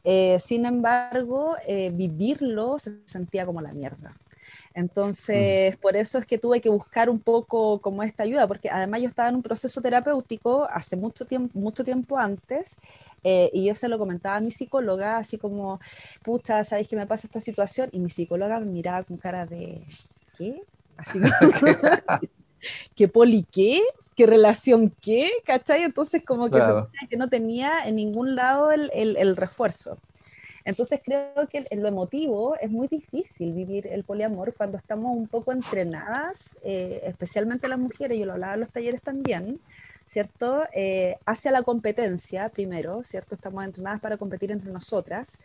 [0.03, 4.15] Eh, sin embargo, eh, vivirlo se sentía como la mierda.
[4.73, 9.01] Entonces, por eso es que tuve que buscar un poco como esta ayuda, porque además
[9.01, 12.77] yo estaba en un proceso terapéutico hace mucho tiempo, mucho tiempo antes,
[13.23, 15.79] eh, y yo se lo comentaba a mi psicóloga, así como,
[16.23, 17.89] pucha, ¿sabéis que me pasa esta situación?
[17.91, 19.83] Y mi psicóloga me miraba con cara de,
[20.37, 20.61] ¿qué?
[20.97, 21.19] Así
[22.95, 23.81] ¿qué poli qué?
[24.15, 25.31] ¿Qué relación qué?
[25.45, 25.83] ¿Cachai?
[25.83, 26.59] Entonces como que,
[27.09, 29.97] que no tenía en ningún lado el, el, el refuerzo.
[30.63, 35.27] Entonces creo que en lo emotivo es muy difícil vivir el poliamor cuando estamos un
[35.27, 39.59] poco entrenadas, eh, especialmente las mujeres, yo lo hablaba en los talleres también,
[40.05, 40.63] ¿cierto?
[40.73, 43.35] Eh, hacia la competencia, primero, ¿cierto?
[43.35, 45.37] Estamos entrenadas para competir entre nosotras.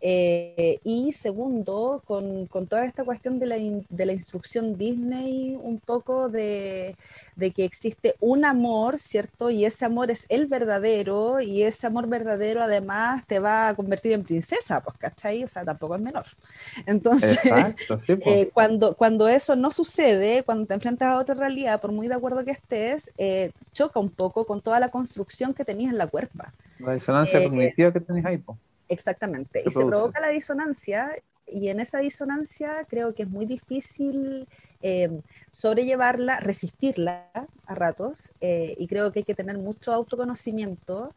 [0.00, 5.80] Eh, y segundo, con, con, toda esta cuestión de la, de la instrucción Disney, un
[5.80, 6.94] poco de,
[7.34, 9.50] de, que existe un amor, ¿cierto?
[9.50, 14.12] Y ese amor es el verdadero, y ese amor verdadero además te va a convertir
[14.12, 15.42] en princesa, pues, ¿cachai?
[15.42, 16.26] O sea, tampoco es menor.
[16.86, 18.02] Entonces, pues.
[18.08, 22.14] eh, cuando, cuando eso no sucede, cuando te enfrentas a otra realidad, por muy de
[22.14, 26.06] acuerdo que estés, eh, choca un poco con toda la construcción que tenías en la
[26.06, 26.52] cuerpa.
[26.78, 28.56] La disonancia cognitiva que tenés ahí, pues.
[28.88, 29.62] Exactamente.
[29.64, 31.14] y se provoca la disonancia
[31.46, 34.46] y en esa disonancia creo que es muy difícil
[34.82, 35.20] eh,
[35.50, 37.26] sobrellevarla, resistirla
[37.66, 41.12] a ratos eh, y creo que hay que tener mucho autoconocimiento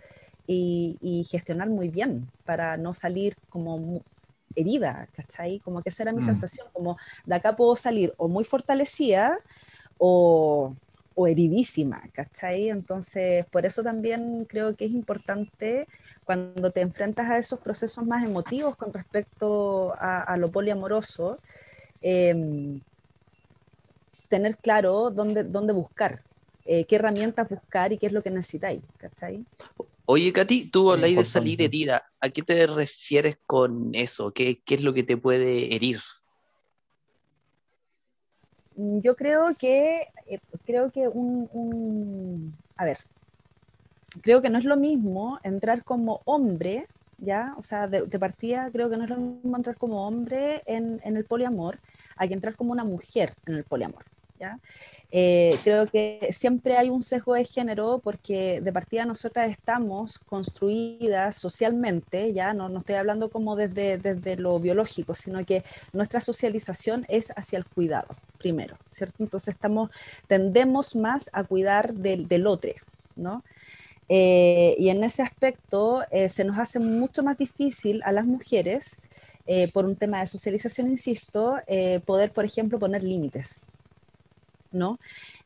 [0.47, 4.01] y, gestionar muy bien para no salir como
[4.53, 5.59] herida, ¿cachai?
[5.59, 6.25] Como que esa era mi mm.
[6.25, 9.39] sensación, como de acá puedo salir o muy fortalecida
[9.97, 10.75] o,
[11.15, 12.69] o heridísima, ¿cachai?
[12.69, 15.87] Entonces, por eso también creo que es importante
[16.25, 21.39] cuando te enfrentas a esos procesos más emotivos con respecto a, lo poliamoroso,
[22.01, 22.79] em,
[24.29, 26.23] tener claro dónde, dónde buscar,
[26.65, 28.81] eh, qué herramientas buscar y qué es lo que necesitáis.
[28.97, 29.45] ¿cachai?
[30.05, 32.03] Oye, Katy, tú habláis de salir herida.
[32.19, 34.31] ¿A qué te refieres con eso?
[34.31, 35.99] ¿Qué, qué es lo que te puede herir?
[38.75, 42.99] Yo creo que, eh, creo que un, un, a ver,
[44.21, 47.55] creo que no es lo mismo entrar como hombre, ¿ya?
[47.57, 51.17] O sea, de, partida creo que no es lo mismo entrar como hombre en, en,
[51.17, 51.79] el poliamor
[52.17, 54.03] a que entrar como una mujer en el poliamor,
[54.39, 54.59] ¿ya?
[55.13, 61.35] Eh, creo que siempre hay un sesgo de género porque de partida nosotras estamos construidas
[61.35, 67.05] socialmente, ya no, no estoy hablando como desde, desde lo biológico, sino que nuestra socialización
[67.09, 69.21] es hacia el cuidado, primero, ¿cierto?
[69.21, 69.91] Entonces estamos,
[70.27, 72.71] tendemos más a cuidar del, del otro,
[73.17, 73.43] ¿no?
[74.13, 78.99] Eh, y en ese aspecto eh, se nos hace mucho más difícil a las mujeres,
[79.47, 81.55] eh, por un tema de socialización, insisto,
[82.05, 83.63] poder, por ejemplo, poner límites.
[84.73, 84.99] ¿no?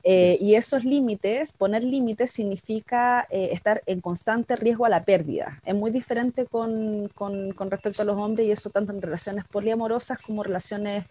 [0.04, 5.64] y esos límites, poner límites significa estar en constante riesgo a la pérdida.
[5.66, 9.46] Es muy diferente con, con, con, respecto a los hombres y eso tanto en relaciones
[9.46, 11.06] poliamorosas como relaciones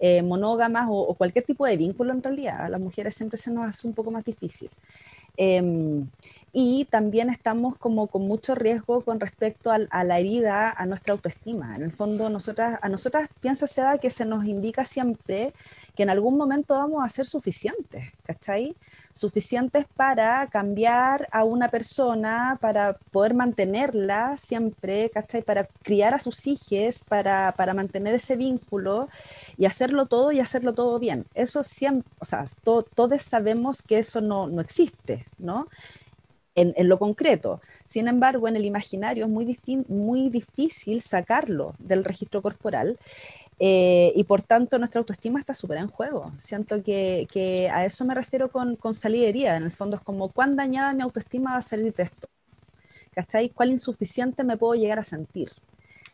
[0.00, 2.60] eh, monógamas o, cualquier tipo de vínculo en realidad.
[2.60, 4.70] A las mujeres siempre se nos hace un poco más difícil.
[5.36, 6.06] Em,
[6.52, 11.76] y también estamos como con mucho riesgo con respecto a, la herida, a nuestra autoestima.
[11.76, 15.52] En el fondo, nosotras, a nosotras piensa Seba que se nos indica siempre
[15.94, 18.76] que en algún momento vamos a ser suficientes, ¿cachai?
[19.12, 25.42] Suficientes para cambiar a una persona, para poder mantenerla siempre, ¿cachai?
[25.42, 29.08] Para criar a sus hijos, para, para mantener ese vínculo
[29.58, 31.26] y hacerlo todo y hacerlo todo bien.
[31.34, 35.66] Eso siempre, o sea, todos sabemos que eso no, no existe, ¿no?
[36.60, 37.60] En, lo concreto.
[37.84, 42.98] Sin embargo, en el imaginario es muy, muy difícil sacarlo del registro corporal
[43.60, 46.32] eh, y por tanto nuestra autoestima está súper en juego.
[46.38, 49.56] Siento que, a eso me refiero con, con salidería.
[49.56, 52.28] En el fondo es como, ¿cuán dañada mi autoestima va a salir de esto?
[53.14, 53.48] ¿Cachai?
[53.50, 55.50] ¿Cuál insuficiente me puedo llegar a sentir?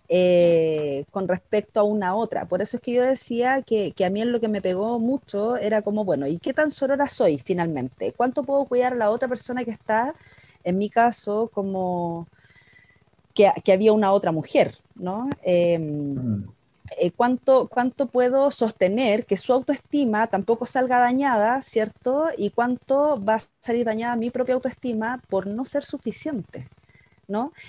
[0.09, 2.45] Eh, con respecto a una otra.
[2.45, 4.99] Por eso es que yo decía que, que, a mí en lo que me pegó
[4.99, 8.13] mucho era como, bueno, ¿y qué tan sorora soy finalmente?
[8.13, 10.15] ¿Cuánto puedo cuidar a la otra persona que está
[10.65, 12.27] en mi caso, como
[13.35, 15.29] que, había una otra mujer, ¿no?
[15.43, 16.49] Em, mm.
[16.99, 22.27] eh, ¿cuánto, ¿Cuánto puedo sostener que su autoestima tampoco salga dañada, ¿cierto?
[22.39, 26.69] Y cuánto va a salir dañada mi propia autoestima por no ser suficiente.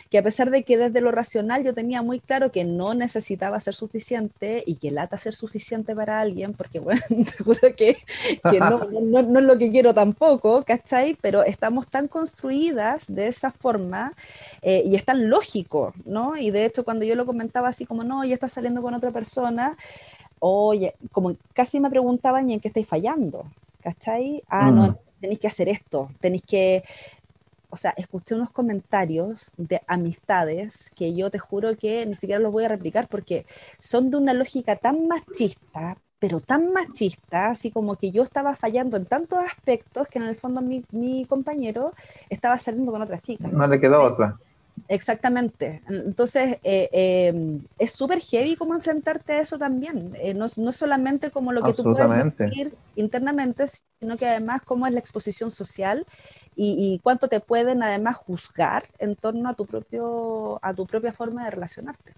[0.09, 3.59] Que a pesar de que desde lo racional yo tenía muy claro que no necesitaba
[3.59, 7.97] ser suficiente y que lata ser suficiente para alguien, porque bueno, te juro que,
[8.43, 11.17] no, es lo que quiero tampoco, ¿cachai?
[11.21, 14.13] Pero estamos tan construidas de esa forma
[14.61, 16.37] eh, y es tan lógico, ¿no?
[16.37, 19.11] Y de hecho cuando yo lo comentaba así como, no, ya estás saliendo con otra
[19.11, 19.77] persona,
[20.39, 23.45] oye, como casi me preguntaban, ¿y en qué estáis fallando?
[23.81, 24.43] ¿Cachai?
[24.47, 24.95] Ah, no, mm.
[25.21, 26.83] tenéis que hacer esto, tenéis que,
[27.75, 32.53] o sea, escuché unos comentarios de amistades que yo te juro que ni siquiera los
[32.53, 33.45] voy a replicar porque
[33.79, 38.95] son de una lógica tan machista, pero tan machista, así como que yo estaba fallando
[38.95, 41.91] en tantos aspectos que en el fondo mi, mi compañero
[42.29, 43.51] estaba saliendo con otras chicas.
[43.51, 44.37] No le quedó otra.
[44.87, 45.81] Exactamente.
[45.89, 50.13] Entonces, eh, em, es súper heavy como enfrentarte a eso también.
[50.15, 53.65] Eh, no, no, solamente como lo que tú puedes sentir internamente,
[53.99, 56.05] sino que además cómo es la exposición social
[56.57, 61.43] y, cuánto te pueden además juzgar en torno a tu, propio, a tu propia forma
[61.45, 62.13] de relacionarte.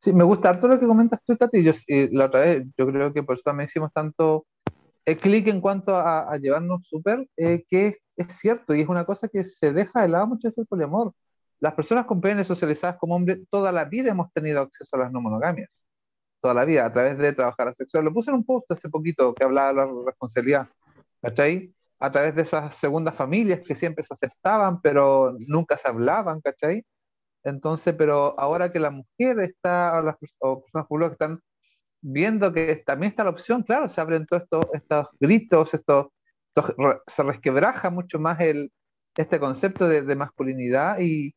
[0.00, 1.62] Sí, me gusta harto lo que comentas tú, Tati.
[1.62, 4.46] Yo, eh, la otra vez, yo creo que por eso también hicimos tanto
[5.04, 9.28] el clic en cuanto a, llevarnos súper, eh, que es, cierto y es una cosa
[9.28, 11.12] que se deja de lado muchas veces el poliamor.
[11.60, 15.12] Las personas con penes socializadas como hombres toda la vida hemos tenido acceso a las
[15.12, 15.86] no monogamias.
[16.40, 18.04] Toda la vida, a través de trabajar sexual.
[18.04, 20.68] Lo puse en un post hace poquito que hablaba de la responsabilidad.
[21.20, 21.74] ¿Cachai?
[22.00, 26.84] a través de esas segundas familias que siempre se aceptaban, pero nunca se hablaban, ¿cachai?
[27.44, 31.40] Entonces, pero ahora que la mujer está, o las personas públicas están
[32.00, 36.06] viendo que también está la opción, claro, se abren todos estos, estos
[37.06, 38.38] se resquebraja mucho más
[39.16, 41.34] este concepto de, masculinidad y,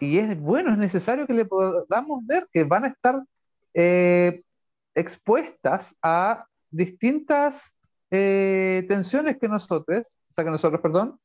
[0.00, 3.22] es bueno, es necesario que le podamos ver que van a estar
[3.74, 4.42] eh,
[4.94, 7.72] expuestas a distintas
[8.10, 11.18] eh, tensiones que nosotros, o sea, nosotros, perdón,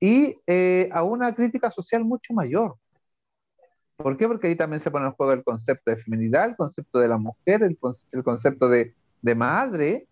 [0.00, 2.76] y eh, a una crítica social mucho mayor.
[3.96, 4.26] ¿Por qué?
[4.26, 7.16] Porque ahí también se pone en juego el concepto de feminidad, el concepto de la
[7.16, 7.78] mujer, el,
[8.12, 10.08] el concepto de, de, madre,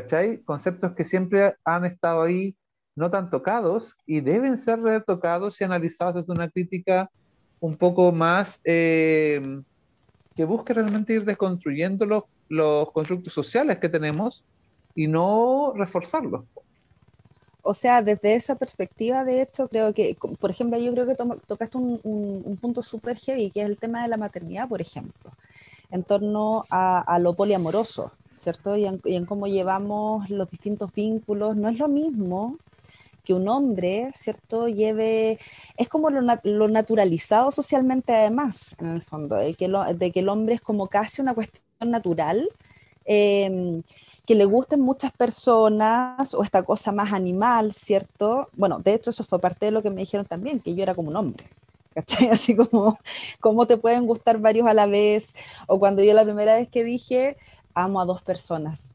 [0.00, 0.38] ¿cachai?
[0.38, 2.54] Conceptos que siempre han estado ahí
[2.94, 7.10] no tan tocados y deben ser retocados y analizados desde una crítica
[7.60, 9.60] un poco más eh,
[10.34, 14.44] que busque realmente ir desconstruyendo los, los constructos sociales que tenemos
[14.94, 16.46] y no reforzarlo.
[17.62, 21.76] O sea, desde esa perspectiva, de hecho, creo que, por ejemplo, yo creo que tocaste
[21.76, 25.32] un, punto súper heavy, que es el tema de la maternidad, por ejemplo,
[25.90, 28.76] en torno a, lo poliamoroso, ¿cierto?
[28.76, 31.56] Y en, cómo llevamos los distintos vínculos.
[31.56, 32.58] No es lo mismo
[33.24, 35.40] que un hombre, ¿cierto?, lleve,
[35.76, 40.54] es como lo, naturalizado socialmente además, en el fondo, de que, de que el hombre
[40.54, 42.48] es como casi una cuestión natural.
[43.04, 43.82] Eh,
[44.26, 48.50] que le gusten muchas personas o esta cosa más animal, ¿cierto?
[48.54, 50.94] Bueno, de hecho eso fue parte de lo que me dijeron también, que yo era
[50.94, 51.46] como un hombre.
[51.94, 52.28] ¿Cachai?
[52.30, 52.98] Así como,
[53.40, 55.32] ¿cómo te pueden gustar varios a la vez?
[55.68, 57.36] O cuando yo la primera vez que dije,
[57.76, 58.92] amo a dos personas.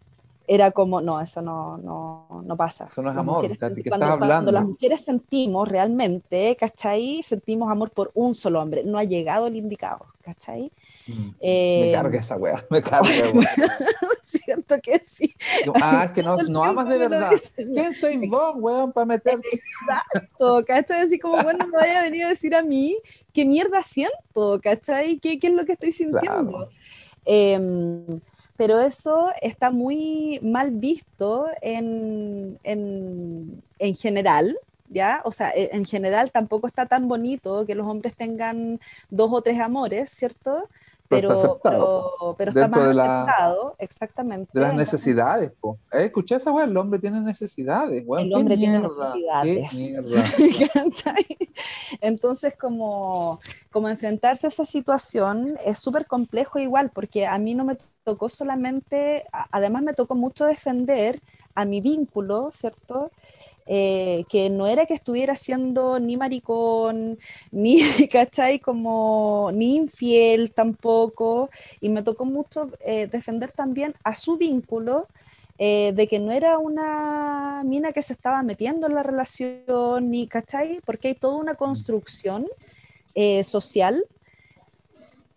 [0.48, 2.88] Era como, no, eso no, no, no pasa.
[2.92, 3.48] Eso no es amor,
[3.88, 7.22] cuando, cuando, las mujeres sentimos realmente, ¿cachai?
[7.24, 8.84] Sentimos amor por un solo hombre.
[8.84, 10.72] No ha llegado el indicado, ¿cachai?
[11.08, 11.14] Mm.
[11.14, 13.10] me eh, carga esa weá, me carga.
[14.22, 15.34] Siento que sí.
[15.82, 17.32] Ah, es que no, no amas de verdad.
[17.56, 19.48] ¿Quién soy vos, weón, para meterte?
[19.54, 21.02] Exacto, ¿cachai?
[21.02, 22.98] Así como, bueno, me vaya a venir a decir a mí
[23.32, 25.20] qué mierda siento, ¿cachai?
[25.20, 26.70] ¿Qué, qué es lo que estoy sintiendo?
[27.24, 28.20] Em,
[28.62, 34.55] pero eso está muy mal visto en, en, en general,
[34.88, 35.24] ¿ya?
[35.26, 39.41] O sea, e, en general tampoco está tan bonito que los hombres tengan dos o
[39.41, 40.70] tres amores, ¿cierto?
[41.12, 41.59] Pero,
[42.38, 44.49] pero, está más aceptado, exactamente.
[44.53, 45.78] De las necesidades, po.
[45.91, 49.91] Eh, escuché esa weá, el hombre tiene necesidades, El hombre tiene necesidades.
[52.01, 53.39] Entonces, como,
[53.72, 58.30] como enfrentarse a esa situación es súper complejo igual, porque a mí no me tocó
[58.30, 61.22] solamente, además me tocó mucho defender
[61.55, 63.12] a mi vínculo, ¿cierto?
[63.74, 67.18] Eh, que no era que estuviera siendo ni maricón,
[67.52, 68.60] ni, ¿cachai?
[68.60, 71.50] Como, ni infiel tampoco,
[71.80, 75.08] y me tocó mucho eh, defender también a su vínculo,
[75.58, 80.28] eh, de que no era una mina que se estaba metiendo en la relación, ni,
[80.28, 80.82] ¿cachai?
[80.86, 82.48] Porque hay toda una construcción
[83.44, 84.04] social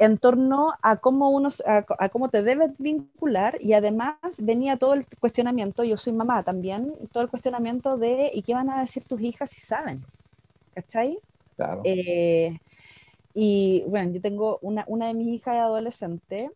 [0.04, 5.06] en torno a cómo, uno, a, cómo te debes vincular y además venía todo el
[5.20, 9.20] cuestionamiento, yo soy mamá también, todo el cuestionamiento de ¿y qué van a decir tus
[9.20, 10.04] hijas si saben?
[10.74, 11.18] ¿Cachai?
[11.56, 11.82] Claro.
[11.84, 12.58] Eh,
[13.34, 16.50] y bueno, yo tengo una, una de mis hijas adolescente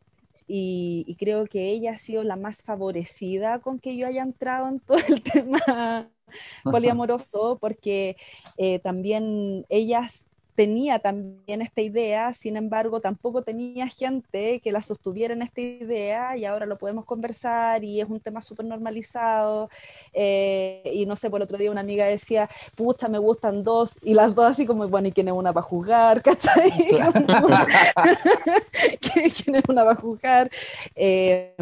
[0.46, 4.68] y, y, creo que ella ha sido la más favorecida con que yo haya entrado
[4.68, 6.09] en todo el tema
[6.64, 8.16] poliamoroso porque
[8.57, 10.28] eh, también ellas
[10.59, 16.36] tenía también esta idea, sin embargo, tampoco tenía gente que la sostuviera en esta idea
[16.36, 19.70] y ahora lo podemos conversar y es un tema súper normalizado.
[20.12, 24.14] Eh, y no sé, por otro día una amiga decía, pucha, me gustan dos, y
[24.14, 26.22] las dos así como, bueno, ¿y quién es una para jugar?
[26.26, 26.70] ¿Cachai?
[29.00, 30.50] ¿Quién es una para jugar?
[30.96, 31.54] Eh,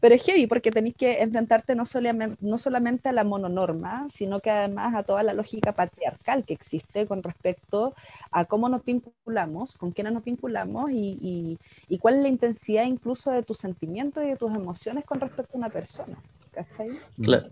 [0.00, 4.40] pero es heavy porque tenéis que enfrentarte no solamente, no solamente a la mononorma, sino
[4.40, 7.94] que además a toda la lógica patriarcal que existe con respecto
[8.30, 11.58] a cómo nos vinculamos, con quiénes nos vinculamos y,
[11.88, 15.52] y, cuál es la intensidad incluso de tus sentimientos y de tus emociones con respecto
[15.54, 16.16] a una persona.
[16.52, 16.88] ¿Cachai?
[17.22, 17.50] Claro.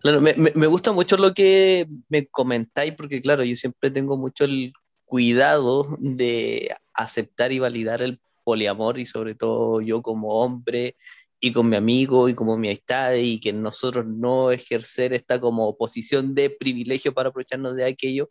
[0.00, 4.44] Claro, me, me, gusta mucho lo que me comentáis, porque claro, yo siempre tengo mucho
[4.44, 4.72] el
[5.04, 10.96] cuidado de aceptar y validar el poliamor y sobre todo yo como hombre
[11.40, 15.76] y con mi amigo y como mi amistad y que nosotros no ejercer esta como
[15.76, 18.30] posición de privilegio para aprovecharnos de aquello.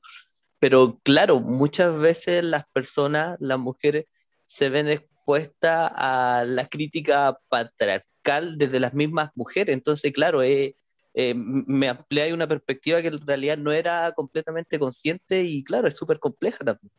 [0.64, 4.06] Pero claro, muchas veces las personas, las mujeres,
[4.46, 9.76] se ven expuestas a la crítica patriarcal desde las mismas mujeres.
[9.76, 10.78] Entonces, claro, eh,
[11.16, 15.98] eh, me amplía una perspectiva que en realidad no era completamente consciente y claro, es
[15.98, 16.94] súper compleja también.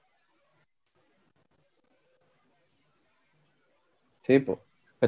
[4.20, 4.58] Sí, pues.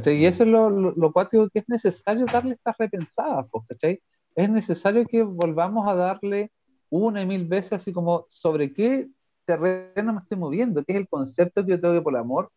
[0.06, 4.00] Y eso es lo, lo, cuático que es necesario darle estas repensadas, ¿cachai?
[4.34, 6.50] Es necesario que volvamos a darle
[6.90, 9.08] una y mil veces así como sobre qué
[9.44, 12.50] terreno me estoy moviendo, qué es el concepto que yo tengo de poliamor,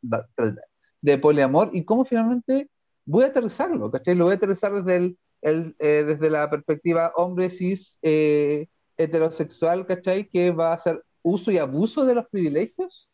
[1.01, 2.69] de poliamor y cómo finalmente
[3.05, 4.15] voy a aterrizarlo, ¿cachai?
[4.15, 8.67] Lo voy a aterrizar desde, el, el eh, desde la perspectiva hombre cis eh,
[8.97, 10.27] heterosexual, ¿cachai?
[10.27, 13.09] Que va a hacer uso y abuso de los privilegios,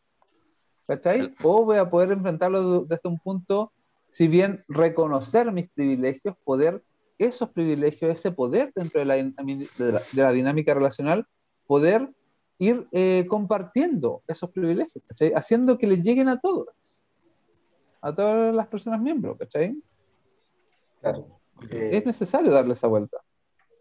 [0.86, 1.34] ¿cachai?
[1.42, 3.72] O voy a poder enfrentarlo desde un punto
[4.10, 6.82] si bien reconocer mis privilegios, poder
[7.18, 11.26] esos privilegios, ese poder dentro de la, de la, dinámica relacional,
[11.66, 12.10] poder
[12.58, 15.04] ir eh, compartiendo esos privilegios,
[15.34, 16.68] haciendo que les lleguen a todos,
[18.00, 19.76] a todas las personas miembros, ¿cachai?
[21.00, 21.38] Claro.
[21.70, 23.18] es necesario darle esa vuelta.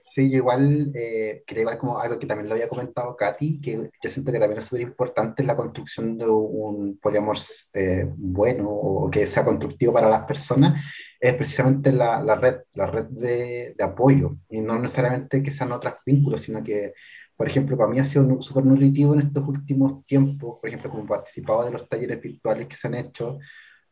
[0.07, 3.89] Sí, yo igual eh, creo igual como algo que también lo había comentado Katy, que
[4.03, 7.37] yo siento que también es súper importante la construcción de un poliamor
[7.73, 10.83] eh, bueno o que sea constructivo para las personas,
[11.19, 15.71] es precisamente la, la red, la red de, de, apoyo, y no necesariamente que sean
[15.71, 16.93] otros vínculos, sino que,
[17.35, 21.07] por ejemplo, para mí ha sido súper nutritivo en estos últimos tiempos, por ejemplo, como
[21.07, 23.39] participado de los talleres virtuales que se han hecho,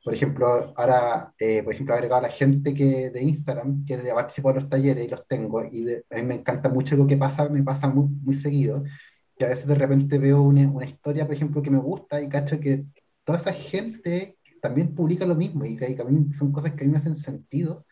[0.04, 3.98] por ejemplo, ahora, eh, por ejemplo, he agregado a la gente que, de Instagram que
[3.98, 7.16] participa en los talleres y los tengo, y a mí me encanta mucho lo que
[7.18, 8.84] pasa, me pasa muy, muy seguido,
[9.38, 12.28] que a veces de repente veo una, una, historia, por ejemplo, que me gusta y
[12.30, 12.86] cacho que
[13.24, 16.88] toda esa gente también publica lo mismo y que, a mí son cosas que a
[16.88, 17.86] mí me hacen sentido.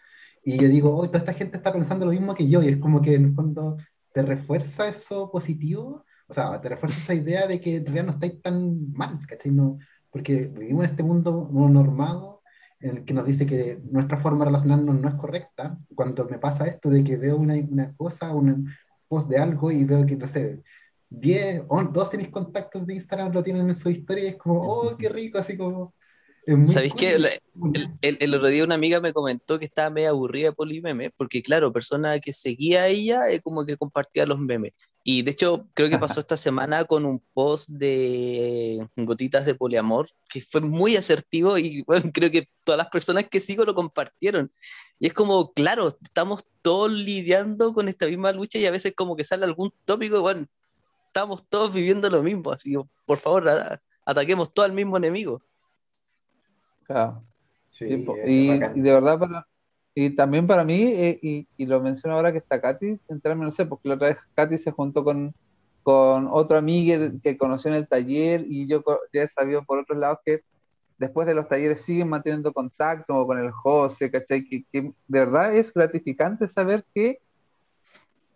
[0.44, 2.78] Y yo digo, hoy toda esta gente está pensando lo mismo que yo, y es
[2.78, 3.78] como que en el fondo
[4.14, 8.12] te refuerza eso positivo, o sea, te refuerza esa idea de que en realidad no
[8.12, 9.52] estáis tan mal, ¿cachai?
[9.52, 9.78] No,
[10.12, 12.42] porque vivimos en este mundo normado
[12.80, 15.78] en el que nos dice que nuestra forma de relacionarnos no es correcta.
[15.96, 18.70] Cuando me pasa esto de que veo una, una cosa, un
[19.08, 20.64] post de algo y veo que, no sé,
[21.10, 24.38] 10 o 12 de mis contactos de Instagram lo tienen en su historia y es
[24.38, 25.94] como, oh, qué rico, así como,
[26.66, 27.14] ¿Sabéis qué?
[28.02, 31.44] El, el, otro día una amiga me comentó que estaba medio aburrida de Polimeme, porque
[31.44, 34.74] claro, persona que seguía a ella es como que compartía los memes.
[35.04, 40.10] Y de hecho, creo que pasó esta semana con un post de gotitas de poliamor,
[40.30, 44.52] que fue muy asertivo y bueno, creo que todas las personas que sigo lo compartieron.
[45.00, 49.16] Y es como, claro, estamos todos lidiando con esta misma lucha y a veces como
[49.16, 50.46] que sale algún tópico, y bueno,
[51.08, 55.42] estamos todos viviendo lo mismo, así que por favor, ataquemos todo al mismo enemigo.
[56.92, 57.24] Claro.
[57.80, 59.48] y, de verdad, para,
[59.96, 63.52] y también para mí, eh, y, y, lo menciono ahora que está Katy, entrarme, no
[63.52, 65.34] sé, porque la otra vez Katy se juntó con,
[65.84, 68.84] con otro amigo que conoció en el taller y yo
[69.14, 70.44] ya he sabido por otros lados que
[70.98, 74.48] después de los talleres siguen manteniendo contacto con el José, ¿cachai?
[74.48, 77.20] Que, que de verdad es gratificante saber que,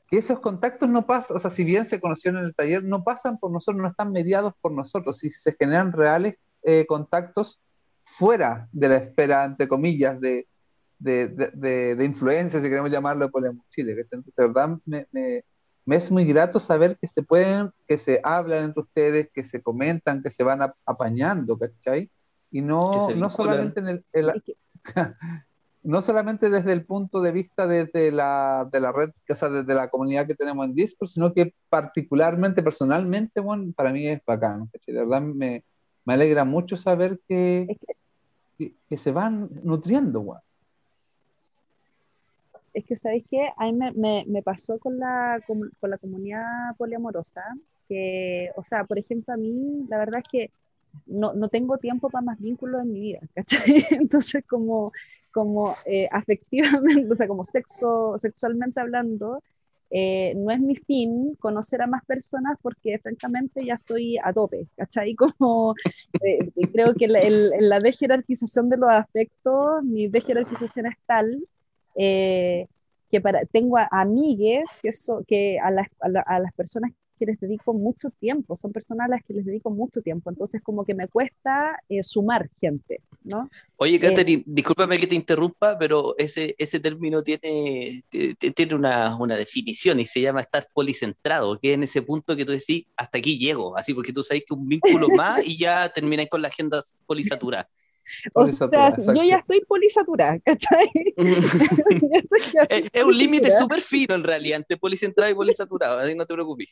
[0.09, 3.03] que esos contactos no pasan, o sea, si bien se conocieron en el taller, no
[3.03, 7.59] pasan por nosotros, no están mediados por nosotros, y se generan reales eh, contactos
[8.05, 10.47] fuera de la esfera, entre comillas, de,
[10.99, 13.95] de, de, de influencia, si queremos llamarlo, de Chile.
[13.99, 15.43] Entonces, de verdad, me, me,
[15.85, 19.61] me, es muy grato saber que se pueden, que se hablan entre ustedes, que se
[19.61, 22.09] comentan, que se van apañando, ¿cachai?
[22.51, 24.05] Y no, no solamente en el,
[25.83, 29.73] no solamente desde el punto de vista de, la, de la red, o sea, desde
[29.73, 34.69] la comunidad que tenemos en Discord, sino que particularmente, personalmente, bueno, para mí es bacán.
[34.87, 35.63] De verdad me,
[36.05, 37.77] me alegra mucho saber que,
[38.57, 40.39] que, se van nutriendo.
[42.73, 43.49] Es que, ¿sabéis qué?
[43.57, 47.41] A mí me, me, me pasó con la, con, con la comunidad poliamorosa,
[47.89, 50.51] que, o sea, por ejemplo, a mí, la verdad es que
[51.07, 53.85] no, no, tengo tiempo para más vínculos en mi vida, ¿cachai?
[53.91, 54.91] Entonces, como,
[55.31, 59.41] como eh, afectivamente, o sea, como sexo, sexualmente hablando,
[59.91, 64.67] eh, no es mi fin conocer a más personas porque francamente ya estoy a tope,
[64.75, 65.15] ¿cachai?
[65.37, 65.75] Como
[66.21, 71.47] eh, creo que la, el, la desjerarquización de los afectos, mi desjerarquización es tal
[71.95, 77.39] que para, tengo amigues que, so, que a, las, a, a las personas que les
[77.39, 80.93] dedico mucho tiempo, son personas a las que les dedico mucho tiempo, entonces como que
[80.93, 83.49] me cuesta eh, sumar gente, ¿no?
[83.77, 89.35] Oye, Catherine, eh, discúlpame que te interrumpa, pero ese, ese término tiene, tiene una, una,
[89.35, 93.17] definición y se llama estar policentrado, que es en ese punto que tú decís, hasta
[93.17, 96.49] aquí llego, así porque tú sabes que un vínculo más y ya terminas con la
[96.49, 97.69] agenda polisaturada.
[98.33, 100.89] O sea, yo ya estoy polisaturada, ¿cachai?
[102.93, 106.67] es, un límite súper fino en realidad entre policentrado y polisaturado, así no te preocupes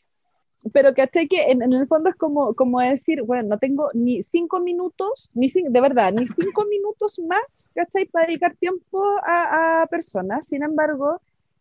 [0.71, 4.23] pero caché que en, en, el fondo es como, como decir, bueno, no tengo ni
[4.23, 8.05] cinco minutos, ni de verdad, ni cinco minutos más, ¿cachai?
[8.05, 10.47] Para dedicar tiempo a, a personas.
[10.47, 11.19] Sin embargo,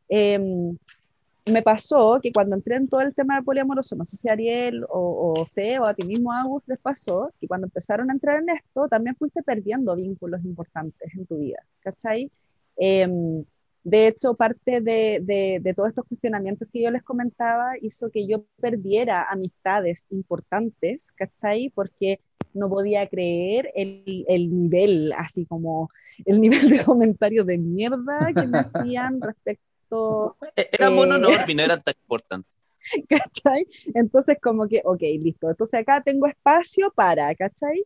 [0.08, 0.38] eh,
[1.46, 4.84] me pasó que cuando entré en todo el tema de poliamoroso, no sé si Ariel
[4.88, 8.40] o, o C o a ti mismo Agus les pasó, que cuando empezaron a entrar
[8.40, 12.30] en esto, también fuiste perdiendo vínculos importantes en tu vida, ¿cachai?
[12.76, 13.44] Eh,
[13.84, 15.18] de hecho, parte de,
[15.60, 21.70] de, todos estos cuestionamientos que yo les comentaba hizo que yo perdiera amistades importantes, ¿cachai?
[21.74, 22.20] Porque
[22.54, 25.90] no podía creer el, el nivel, así como
[26.24, 30.36] el nivel de comentarios de mierda que me hacían respecto...
[30.56, 31.18] E-, era mono eh,
[31.54, 32.48] no era tan importante.
[33.08, 33.66] ¿Cachai?
[33.94, 37.84] Entonces como que, ok, listo, entonces acá tengo espacio para, ¿cachai?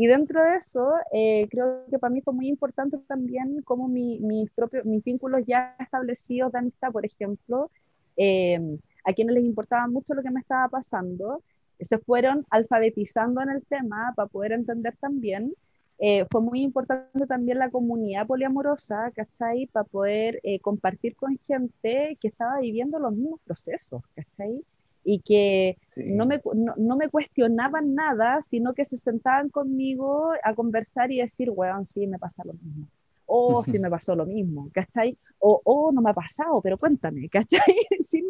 [0.00, 4.20] Y dentro de eso, eh, creo que para mí fue muy importante también como mi,
[4.20, 7.68] mis propios, mis vínculos ya establecidos de amistad, por ejemplo,
[8.16, 11.42] eh, a quienes les importaba mucho lo que me estaba pasando,
[11.80, 15.52] se fueron alfabetizando en el tema para poder entender también.
[15.98, 19.66] Eh, fue muy importante también la comunidad poliamorosa, ¿cachai?
[19.66, 24.62] Para poder compartir con gente que estaba viviendo los mismos procesos, ¿cachai?
[25.04, 26.40] Y que no, me,
[26.76, 32.06] no, me cuestionaban nada, sino que se sentaban conmigo a conversar y decir, weón, sí,
[32.06, 32.86] me pasa lo mismo.
[33.26, 35.16] O sí me pasó lo mismo, ¿cachai?
[35.38, 37.74] O, oh, no me ha pasado, pero cuéntame, ¿cachai?
[38.02, 38.24] sin,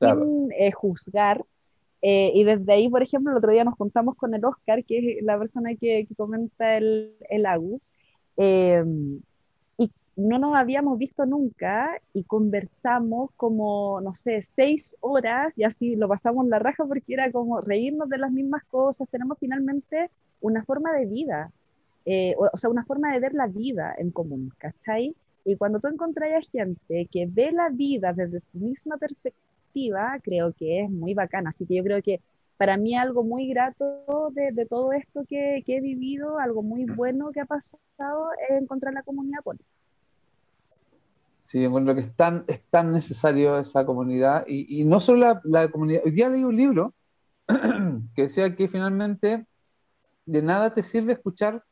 [0.00, 1.44] eh, juzgar.
[2.04, 5.18] Eh, y desde ahí, por ejemplo, el otro día nos juntamos con el Oscar, que
[5.18, 7.92] es la persona que, que comenta el, el Agus,
[8.36, 8.82] eh,
[10.16, 16.08] no nos habíamos visto nunca y conversamos como, no sé, seis horas y así lo
[16.08, 19.08] pasamos la raja porque era como reírnos de las mismas cosas.
[19.08, 20.10] Tenemos finalmente
[20.40, 21.50] una forma de vida,
[22.04, 25.14] eh, o, sea, una forma de ver la vida en común, ¿cachai?
[25.44, 30.52] Y cuando tú encontrás a gente que ve la vida desde tu misma perspectiva, creo
[30.52, 31.50] que es muy bacana.
[31.50, 32.20] Así que yo creo que
[32.58, 36.84] para mí algo muy grato de, de todo esto que, que, he vivido, algo muy
[36.84, 39.71] bueno que ha pasado, es encontrar la comunidad política.
[41.52, 45.40] Sí, encuentro que es tan, es tan necesario esa comunidad y, y no solo la,
[45.44, 46.00] la, comunidad.
[46.02, 46.94] Hoy día leí un libro
[48.16, 49.46] que decía que finalmente
[50.24, 51.62] de nada te sirve escuchar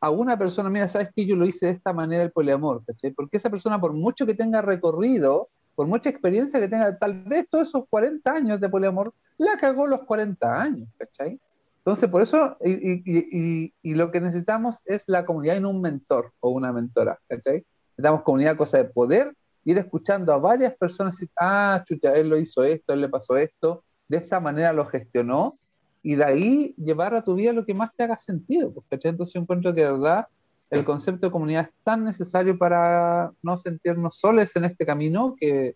[0.00, 3.12] a una persona, mira, sabes que yo lo hice de esta manera el poliamor, ¿cachai?
[3.12, 7.46] Porque esa persona, por mucho que tenga recorrido, por mucha experiencia que tenga, tal vez
[7.48, 11.38] todos esos 40 años de poliamor, la cagó los 40 años, ¿cachai?
[11.76, 16.32] Entonces, por eso, y, y, lo que necesitamos es la comunidad y no un mentor
[16.40, 17.64] o una mentora, ¿cachai?
[17.98, 19.34] Necesitamos comunidad, cosa de poder
[19.64, 23.36] ir escuchando a varias personas decir, ah, chucha, él lo hizo esto, él le pasó
[23.36, 25.58] esto, de esta manera lo gestionó,
[26.00, 29.10] y de ahí llevar a tu vida lo que más te haga sentido, ¿cachai?
[29.10, 30.28] Entonces encuentro que de verdad
[30.70, 35.74] el concepto de comunidad es tan necesario para no sentirnos soles en este camino que,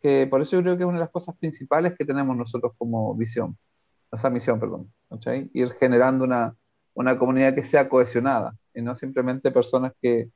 [0.00, 2.72] que por eso yo creo que es una de las cosas principales que tenemos nosotros
[2.78, 3.56] como visión,
[4.10, 5.50] o sea, misión, perdón, ¿cachai?
[5.52, 6.56] Ir generando una,
[6.94, 10.30] una comunidad que sea cohesionada y no simplemente personas que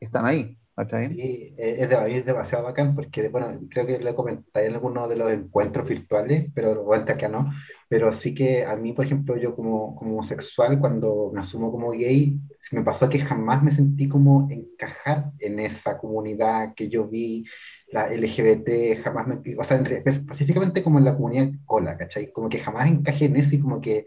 [0.00, 5.08] están ahí, Sí, es, es, demasiado bacán porque, bueno, creo que lo comenté en algunos
[5.08, 7.52] de los encuentros virtuales, pero bueno, acá no.
[7.88, 11.92] Pero sí que a mí, por ejemplo, yo como, como homosexual, cuando me asumo como
[11.92, 12.40] gay,
[12.72, 17.44] me pasó que jamás me sentí como encajar en esa comunidad que yo vi,
[17.92, 22.32] la LGBT, jamás me, o sea, específicamente como en la comunidad cola, ¿cachai?
[22.32, 24.06] Como que jamás encajé en eso y como que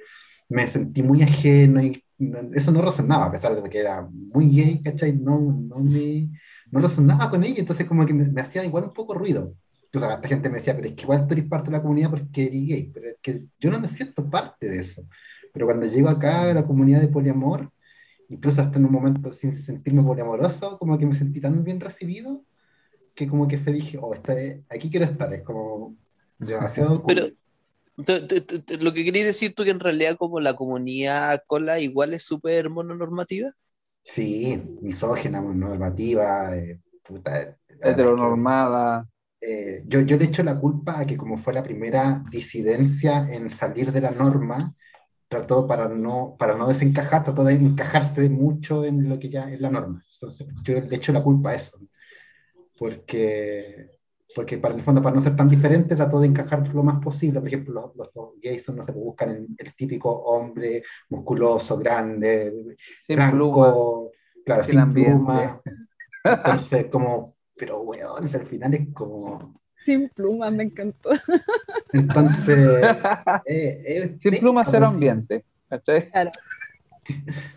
[0.50, 2.04] me sentí muy ajeno y
[2.53, 5.13] eso no resonaba, a pesar de que era muy gay, ¿cachai?
[5.13, 6.30] No, no me
[6.72, 9.55] no resonaba con ella, entonces como que me, hacía igual un poco ruido.
[9.93, 11.82] O sea, la gente me decía, pero es que igual tú eres parte de la
[11.82, 15.03] comunidad porque eres gay, pero es que yo no me siento parte de eso.
[15.53, 17.72] Pero cuando llego acá a la comunidad de poliamor,
[18.30, 22.43] incluso hasta en un momento sin sentirme poliamoroso, como que me sentí tan bien recibido,
[23.15, 24.13] que como que dije, oh,
[24.70, 25.95] aquí quiero estar, es como
[26.38, 27.24] demasiado Pero
[27.98, 32.70] lo que quería decir tú que en realidad como la comunidad cola igual es súper
[32.70, 33.50] mononormativa.
[34.04, 39.08] Sí, misógina, normativa, eh, puta, heteronormada.
[39.41, 43.50] Eh, yo, yo le echo la culpa a que como fue la primera disidencia en
[43.50, 44.74] salir de la norma,
[45.28, 49.60] trató para no, para no desencajar, trató de encajarse mucho en lo que ya es
[49.62, 50.04] la norma.
[50.14, 51.78] Entonces, yo le echo la culpa a eso,
[52.78, 53.97] porque
[54.38, 57.40] porque para el fondo, para no ser tan diferente, trató de encajar lo más posible.
[57.40, 62.78] Por ejemplo, los, gays no se buscan el, típico hombre musculoso, grande,
[63.08, 64.12] sin blanco,
[64.46, 65.60] claro, sin, pluma.
[66.24, 69.60] Entonces, como, pero weón, al final es como...
[69.76, 71.10] Sin plumas, me encantó.
[71.94, 72.86] Entonces...
[73.44, 75.46] Eh, eh, sin plumas cero ambiente.
[75.84, 76.32] Claro.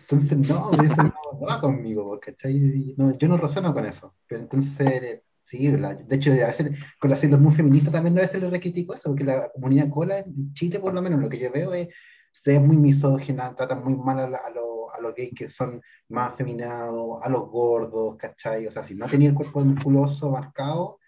[0.01, 2.95] Entonces, no, eso no, va conmigo, ¿cachai?
[2.97, 4.15] No, yo no razono con eso.
[4.25, 5.21] Pero entonces
[5.51, 8.93] Sí, de hecho, a veces con las siglas muy feministas también a veces le recritico
[8.93, 11.89] eso, porque la comunidad cola en Chile, por lo menos, lo que yo veo es
[12.31, 17.19] se es muy misógina, tratan muy mal a, a, los gays que son más afeminados,
[17.21, 18.65] a los gordos, ¿cachai?
[18.65, 20.99] O sea, si no tenía el cuerpo musculoso marcado,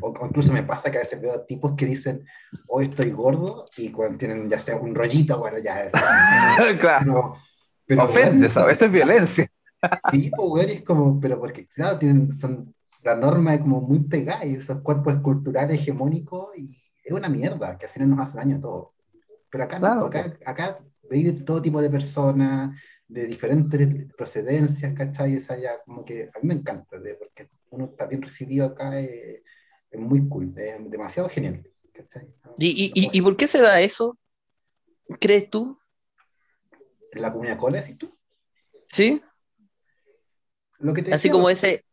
[0.00, 2.24] o, incluso me pasa que a veces veo tipos que dicen,
[2.68, 5.92] hoy estoy gordo, y cuando tienen ya sea un rollito, bueno, ya es.
[6.80, 7.36] claro.
[7.84, 9.50] Pero, Ofende, eso es violencia.
[10.12, 12.72] Sí, pues, es como, pero porque, claro, tienen, son
[13.02, 17.78] la norma es como muy pegada y esos cuerpos esculturales hegemónicos y es una mierda
[17.78, 18.88] que al final nos hace daño a todos.
[19.50, 20.78] Pero acá, no, acá, acá
[21.44, 25.36] todo tipo de personas, de diferentes procedencias, ¿cachai?
[25.36, 29.42] Esa ya como que a mí me encanta, porque uno está bien recibido acá, es,
[29.90, 31.66] es muy cool, es demasiado genial.
[31.92, 32.28] ¿cachai?
[32.58, 34.18] ¿Y, y, ¿Y por qué se da eso?
[35.20, 35.78] ¿Crees tú?
[37.12, 38.14] ¿En la comunidad cola, decís tú?
[38.88, 39.22] Sí.
[40.78, 41.84] Lo que Así como ese,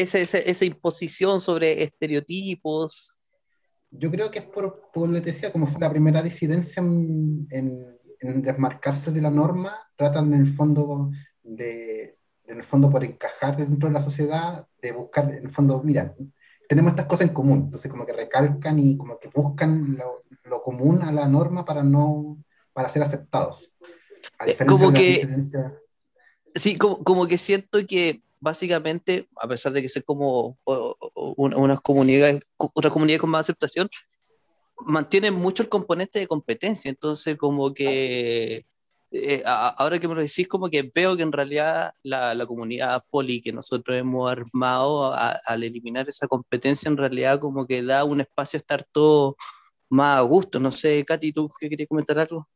[0.00, 3.18] esa, esa, imposición sobre estereotipos.
[3.90, 7.46] Yo creo que es por, por lo que decía, como fue la primera disidencia en,
[7.50, 11.10] en, desmarcarse de la norma, tratan en el fondo
[11.42, 15.82] de, en el fondo por encajar dentro de la sociedad, de buscar, en el fondo,
[15.84, 16.14] mira,
[16.68, 20.62] tenemos estas cosas en común, entonces como que recalcan y como que buscan lo, lo
[20.62, 22.38] común a la norma para no,
[22.72, 23.72] para ser aceptados.
[24.38, 25.26] A eh, como que,
[26.54, 30.58] sí, como, como que siento que básicamente, a pesar de que ser como
[31.14, 33.88] unas comunidades, otra comunidad con más aceptación,
[34.86, 36.88] mantienen mucho el componente de competencia.
[36.88, 38.66] Entonces, como que
[39.10, 43.04] eh, ahora que me lo decís, como que veo que en realidad la, la comunidad
[43.10, 48.20] poli que nosotros hemos armado al eliminar esa competencia, en realidad como que da un
[48.20, 49.36] espacio a estar todo
[49.88, 50.60] más a gusto.
[50.60, 52.48] No sé, Katy, ¿tú qué querías comentar algo?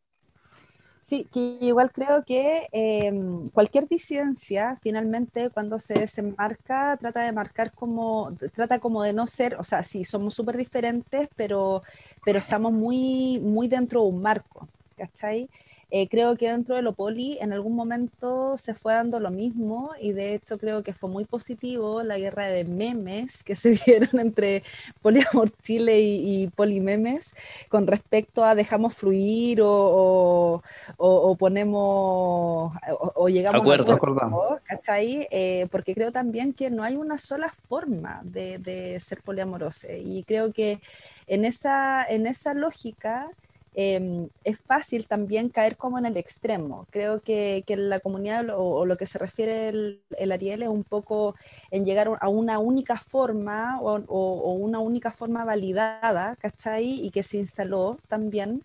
[1.04, 7.72] Sí, que igual creo que em, cualquier disidencia, finalmente, cuando se desembarca, trata de marcar
[7.72, 11.82] como, trata como de no ser, o sea, sí, somos súper diferentes, pero,
[12.24, 15.50] pero estamos muy, muy dentro de un marco, ¿cachai?
[15.94, 19.90] Eh, creo que dentro de lo poli en algún momento se fue dando lo mismo
[20.00, 24.18] y de hecho creo que fue muy positivo la guerra de memes que se dieron
[24.18, 24.62] entre
[25.02, 27.34] Poliamor Chile y, y Polimemes
[27.68, 30.62] con respecto a dejamos fluir o,
[30.96, 32.72] o, ponemos
[33.14, 35.28] o, llegamos acuerdo, a acuerdo, ¿cachai?
[35.30, 40.24] Eh, porque creo también que no hay una sola forma de, de ser poliamoroso y
[40.24, 40.80] creo que
[41.26, 43.28] en esa, en esa lógica
[43.74, 46.86] Em, es fácil también caer como en el extremo.
[46.90, 51.34] Creo que, que la comunidad o, lo que se refiere el, Ariel es un poco
[51.70, 57.04] en llegar a una única forma o, o, una única forma validada, ¿cachai?
[57.06, 58.62] Y que se instaló también.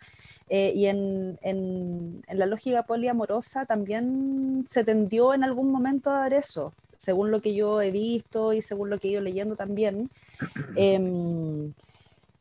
[0.49, 6.20] Eh, y en, en, en, la lógica poliamorosa también se tendió en algún momento a
[6.20, 9.55] dar eso, según lo que yo he visto y según lo que he ido leyendo
[9.55, 10.10] también.
[10.76, 11.72] Eh,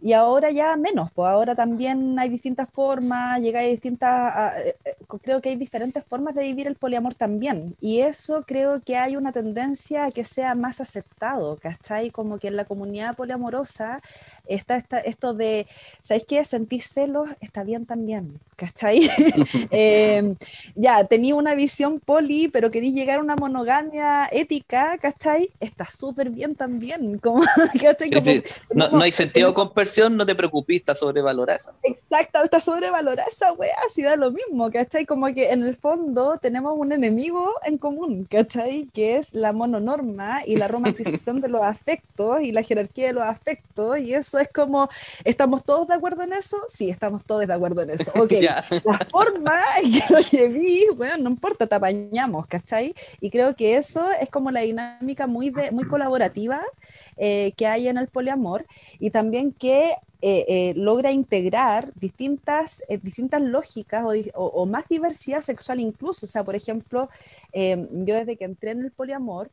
[0.01, 4.95] y ahora ya menos, pues ahora también hay distintas formas, llega a distintas, eh, eh,
[5.23, 9.17] creo que hay diferentes formas de vivir el poliamor también, y eso creo que hay
[9.17, 12.11] una tendencia a que sea más aceptado, ¿cachai?
[12.11, 14.03] Como que en la comunidad poliamorosa
[14.49, 15.67] está, esto de,
[16.01, 16.45] ¿sabéis qué?
[16.45, 19.11] Sentir celos está bien también, ¿cachai?
[19.71, 20.37] Em,
[20.75, 25.51] ya, tenía una visión poli, pero quería llegar a una monogamia ética, ¿cachai?
[25.61, 27.43] Está súper bien también, como,
[28.75, 31.75] No, no, hay sentido de conversión, no te preocupes, está sobrevalorada.
[31.83, 35.07] Exacto, está sobrevalorada esa wea, así da lo mismo, ¿cachai?
[35.07, 38.89] Como que en el fondo tenemos un enemigo en común, ¿cachai?
[38.93, 43.25] Que es la mononorma y la romantización de los afectos y la jerarquía de los
[43.25, 44.89] afectos, y eso es como,
[45.25, 46.57] ¿estamos todos de acuerdo en eso?
[46.69, 48.13] Sí, estamos todos de acuerdo en eso.
[48.27, 52.95] Ok, la forma en que lo lleví, bueno, no importa, te apañamos, ¿cachai?
[53.21, 56.61] Y creo que eso es como la dinámica muy, de, muy colaborativa
[57.17, 58.67] eh, que hay en el poliamor
[58.99, 65.81] y también que eh, eh, logra integrar distintas, distintas lógicas o, o, más diversidad sexual
[65.81, 66.27] incluso.
[66.27, 67.09] O sea, por ejemplo,
[67.53, 69.51] yo desde que entré en el poliamor,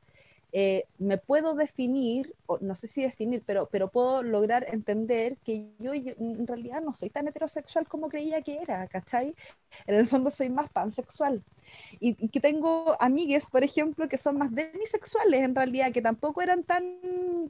[0.56, 5.72] eh, me puedo definir, o no sé si definir, pero, pero puedo lograr entender que
[5.80, 9.36] yo, en realidad no soy tan heterosexual como creía que era, ¿cachai?
[9.88, 11.42] En el fondo soy más pansexual.
[12.00, 16.64] Y, que tengo amigues, por ejemplo, que son más demisexuales en realidad, que tampoco eran
[16.64, 17.00] tan,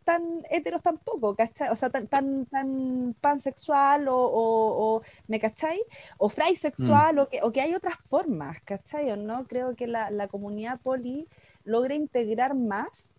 [0.06, 1.70] tan heteros tampoco, ¿cachai?
[1.70, 5.82] O sea, tan, tan, tan pansexual o, o, ¿me cachai?
[6.18, 7.20] O fraisexual, mm.
[7.20, 9.12] o, que, o que hay otras formas, ¿cachai?
[9.12, 9.46] ¿O no?
[9.46, 11.28] Creo que la, la comunidad poli
[11.66, 13.14] logra integrar más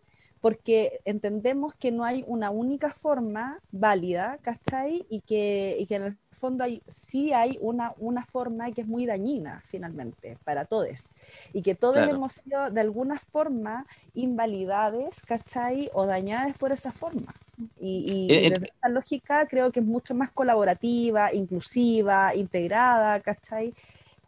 [0.45, 5.07] porque entendemos que no hay una única forma válida, ¿cachai?
[5.09, 8.87] Y que, y que en el fondo hay, sí hay una, una forma que es
[8.87, 11.07] muy dañina finalmente para todos.
[11.55, 15.89] Y que todos hemos sido de alguna forma invalidades, ¿cachai?
[15.95, 17.35] O dañadas por esa forma.
[17.81, 23.73] Y, y eh, desde esta lógica creo que es mucho más colaborativa, inclusiva, integrada, ¿cachai?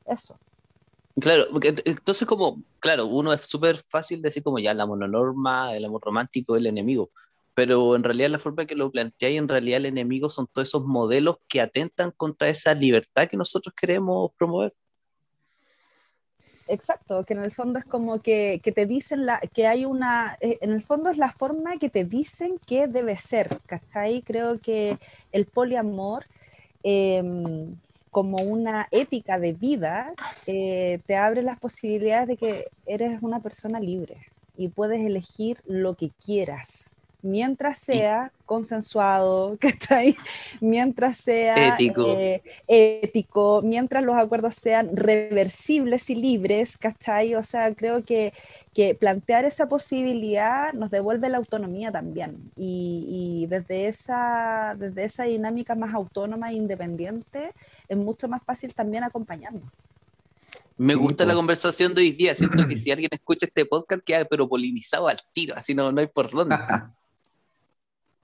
[0.07, 0.39] Eso.
[1.19, 1.47] Claro,
[1.87, 6.57] entonces como, claro, uno es súper fácil decir como ya la mononorma, el amor romántico,
[6.57, 7.11] el enemigo,
[7.55, 10.85] pero en realidad la forma que lo planteáis, en realidad el enemigo son todos esos
[10.85, 14.75] modelos que atentan contra esa libertad que nosotros queremos promover.
[16.69, 20.37] Exacto, que en el fondo es como que, que te dicen la, que hay una,
[20.41, 24.21] eh, en el fondo es la forma que te dicen que debe ser, ¿cachai?
[24.21, 24.99] Creo que
[25.33, 26.27] el poliamor
[26.83, 27.23] eh,
[28.17, 30.15] como una ética de vida,
[30.47, 34.17] eh, te abre las posibilidades de que eres una persona libre
[34.57, 36.89] y puedes elegir lo que quieras,
[37.21, 40.17] mientras sea consensuado, ¿cachai?
[40.63, 42.07] Mientras sea ético.
[42.07, 47.35] Eh, ético, mientras los acuerdos sean reversibles y libres, ¿cachai?
[47.35, 48.33] O sea, creo que,
[48.73, 52.51] que plantear esa posibilidad nos devuelve la autonomía también.
[52.57, 57.53] Y, y desde, esa, desde esa dinámica más autónoma e independiente,
[57.89, 59.65] es mucho más fácil también acompañarnos.
[60.79, 64.25] Me gusta la conversación de hoy día, siento que si alguien escucha este podcast queda
[64.25, 66.57] pero polinizado al tiro, así no, no hay por dónde.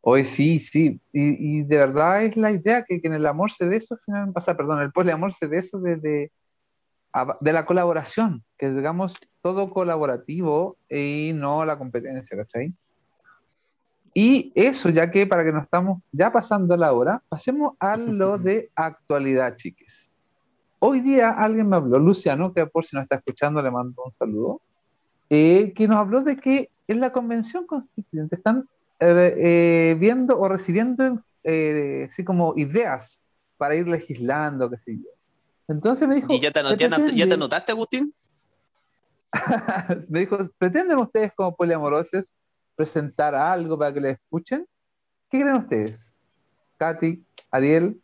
[0.04, 3.52] Hoy sí, sí, y, y, de verdad es la idea que, que en el amor
[3.52, 3.96] se de eso,
[4.34, 6.32] pasa, perdón, el poliamor se de eso de, de,
[7.40, 12.74] de, la colaboración, que digamos todo colaborativo y no la competencia, ¿cachai?
[14.14, 18.38] Y eso, ya que para que nos estamos ya pasando la hora, pasemos a lo
[18.38, 20.08] de actualidad, chiques.
[20.78, 24.12] Hoy día alguien me habló, Luciano, que por si no está escuchando le mando un
[24.14, 24.60] saludo,
[25.30, 28.68] eh, que nos habló de que en la convención constituyente están
[29.00, 33.20] eh, eh, viendo o recibiendo así como ideas
[33.56, 35.10] para ir legislando, qué sé yo.
[35.68, 36.32] Entonces me dijo...
[36.32, 36.60] ¿Y ya te,
[37.16, 38.12] ya te anotaste, Agustín?
[40.10, 42.34] me dijo, ¿pretenden ustedes como poliamorosos
[42.74, 44.66] presentar algo para que le escuchen?
[45.30, 46.12] ¿Qué creen ustedes?
[46.76, 48.00] Katy, Ariel,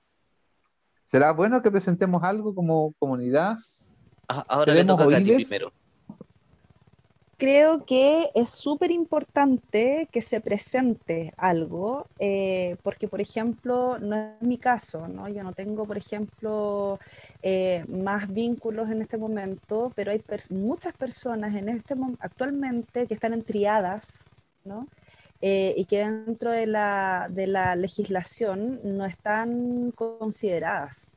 [1.04, 3.56] ¿será bueno que presentemos algo como comunidad?
[4.28, 5.72] Ah, ahora le toca a Katy primero
[7.38, 14.42] creo que es súper importante que se presente algo, eh, porque, por ejemplo, no es
[14.42, 15.28] mi caso, ¿no?
[15.28, 16.98] Yo no tengo, por ejemplo,
[17.42, 23.32] eh, más vínculos en este momento, pero hay muchas personas en este actualmente que están
[23.32, 24.24] en triadas,
[24.68, 24.86] ¿no?
[25.40, 31.08] Eh, y que dentro de la, de la legislación no están consideradas.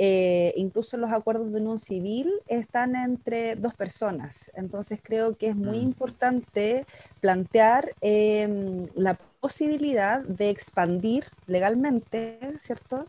[0.00, 4.50] Eh, incluso los acuerdos de unión civil están entre dos personas.
[4.54, 5.82] Entonces creo que es muy mm.
[5.82, 6.86] importante
[7.20, 13.06] plantear em, la posibilidad de expandir legalmente, ¿cierto?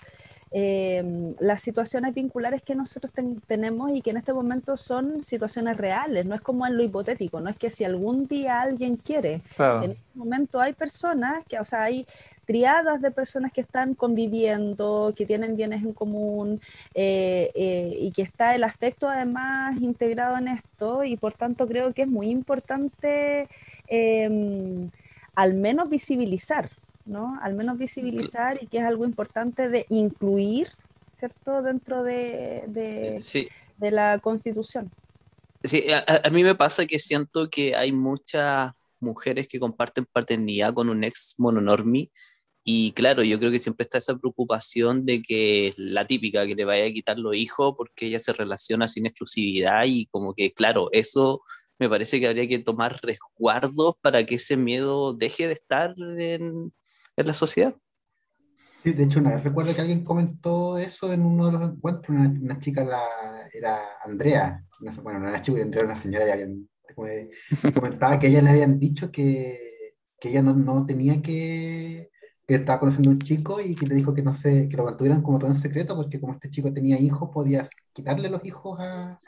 [0.52, 3.14] Em, las situaciones vinculares que nosotros
[3.46, 7.40] tenemos y que en este momento son situaciones reales, no es como en lo hipotético,
[7.40, 11.66] no es que si algún día alguien quiere, en este momento hay personas que, o
[11.66, 12.08] sea, hay
[12.48, 16.60] triadas de personas que están conviviendo, que tienen bienes en común
[16.96, 21.94] eh, eh, y que está el afecto además integrado en esto y por tanto creo
[21.94, 23.48] que es muy importante
[23.88, 24.90] em,
[25.36, 26.72] al menos visibilizar,
[27.10, 27.38] ¿no?
[27.42, 30.70] Al menos visibilizar y que es algo importante de incluir,
[31.12, 31.62] ¿cierto?
[31.62, 33.20] Dentro de, de,
[33.78, 34.92] de la constitución.
[35.64, 40.74] Sí, a, a, mí me pasa que siento que hay muchas mujeres que comparten paternidad
[40.74, 42.10] con un ex mononormi
[42.64, 46.66] y claro, yo creo que siempre está esa preocupación de que la típica, que te
[46.66, 50.88] vaya a quitar los hijos porque ella se relaciona sin exclusividad y como que, claro,
[50.92, 51.42] eso
[51.80, 56.72] me parece que habría que tomar resguardos para que ese miedo deje de estar en,
[57.22, 57.76] en la sociedad.
[58.84, 62.18] Sí, de hecho, una vez recuerdo que alguien comentó eso en uno de los encuentros,
[62.18, 63.02] una, chica la,
[63.54, 64.64] era Andrea,
[65.04, 66.70] bueno, no era chica, era una señora, ya habían,
[67.76, 72.10] comentaba que ella le habían dicho que, que ella no, no tenía que
[72.50, 74.84] que estaba conociendo a un chico y que le dijo que no sé, que lo
[74.84, 78.80] mantuvieran como todo en secreto, porque como este chico tenía hijos, podía quitarle los hijos
[78.80, 79.20] a,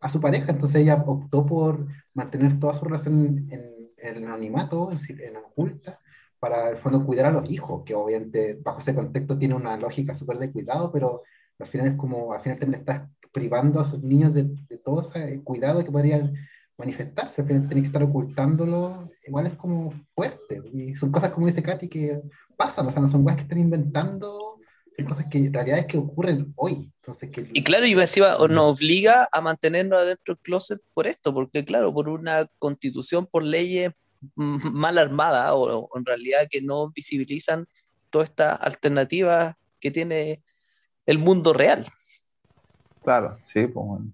[0.00, 4.98] a su pareja, entonces ella optó por mantener toda su relación en, el anonimato, en,
[5.20, 5.98] en oculta,
[6.38, 10.14] para el fondo cuidar a los hijos, que obviamente bajo ese contexto tiene una lógica
[10.14, 11.22] súper de cuidado, pero
[11.58, 15.00] al final es como, al final también estás privando a sus niños de, de todo
[15.00, 16.34] ese cuidado que podrían
[16.78, 21.62] manifestarse, al final que estar ocultándolo, igual es como fuerte, y son cosas como dice
[21.62, 22.22] Katy que
[22.56, 24.60] pasan, o sea, no son cosas que están inventando,
[24.96, 26.92] son cosas que en realidad es que ocurren hoy.
[27.02, 27.48] Entonces, que...
[27.52, 32.08] Y claro, y nos obliga a mantenernos adentro del closet por esto, porque claro, por
[32.08, 33.92] una constitución, por leyes
[34.34, 37.66] mal armadas o, en realidad que no visibilizan
[38.10, 40.42] todas estas alternativas que tiene
[41.06, 41.86] el mundo real.
[43.02, 44.12] Claro, sí, pues bueno.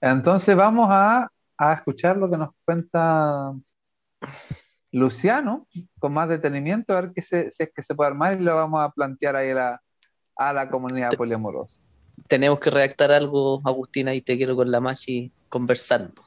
[0.00, 3.54] Entonces vamos a, a escuchar lo que nos cuenta
[4.92, 5.66] Luciano
[5.98, 8.54] con más detenimiento, a ver qué se, si es que se puede armar y lo
[8.54, 11.80] vamos a plantear ahí a la, comunidad poliamorosa.
[12.28, 16.22] Tenemos que redactar algo, Agustina, y te quiero con la Machi conversando.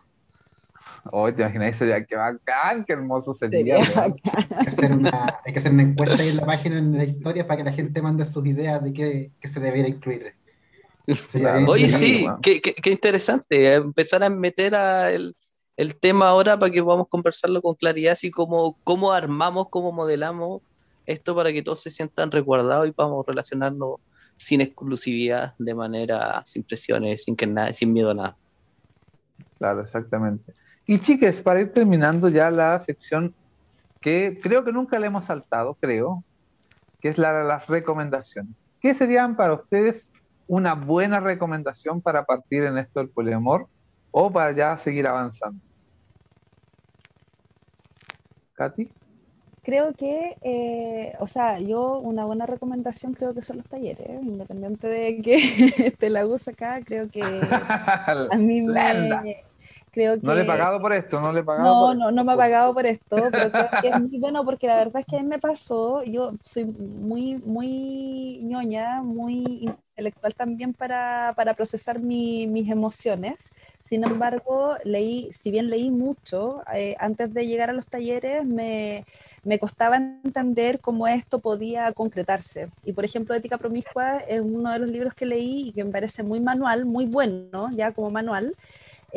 [1.12, 3.76] Hoy te imaginas, sería que bacán, qué hermoso sería.
[3.76, 7.72] Hay que, hacer una, encuesta ahí en la página, en la historia, para que la
[7.74, 10.34] gente mande sus ideas de qué, se debiera incluir.
[11.68, 13.74] Oye, sí, qué, qué, interesante.
[13.74, 15.36] Empezar a meter a el,
[15.78, 20.62] el tema ahora para que podamos conversarlo con claridad, así como cómo armamos, cómo modelamos
[21.06, 24.00] esto para que todos se sientan resguardados y podamos relacionarnos
[24.38, 28.38] sin exclusividad, de manera sin presiones, sin, que nada, sin miedo a nada.
[29.58, 30.54] Claro, exactamente.
[30.88, 33.34] Y chicas, para ir terminando ya la sección
[34.02, 36.24] que creo que nunca le hemos saltado, creo,
[37.00, 38.56] que es la de las recomendaciones.
[38.80, 40.12] ¿Qué serían para ustedes
[40.48, 43.68] una buena recomendación para partir en esto del poliamor
[44.12, 45.60] o para ya seguir avanzando?
[48.54, 48.92] Katy.
[49.64, 54.88] Creo que, eh, o sea, yo una buena recomendación creo que son los talleres, independiente
[54.88, 57.24] de que te la usa acá, creo que
[58.32, 59.44] a mí me...
[59.96, 61.64] Creo que, no le he pagado por esto, no le he pagado.
[61.64, 64.68] No, no, no me ha pagado por esto, pero creo que es muy bueno porque
[64.68, 70.36] la verdad es que a mí me pasó, yo soy muy, muy ñoña, muy intelectual
[70.36, 73.54] también para, para procesar mi, mis emociones.
[73.80, 79.06] Sin embargo, leí, si bien leí mucho, eh, antes de llegar a los talleres me,
[79.46, 82.70] me, costaba entender cómo esto podía concretarse.
[82.84, 85.92] Y por ejemplo, Ética Promiscua es uno de los libros que leí y que me
[85.92, 88.56] parece muy manual, muy bueno, ya como manual.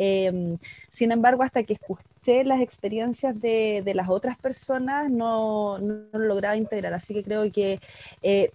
[0.01, 0.57] Em,
[0.89, 6.55] sin embargo, hasta que escuché las experiencias de, de las otras personas, no, lo lograba
[6.55, 6.93] integrar.
[6.93, 7.81] Así que creo que
[8.23, 8.49] eh,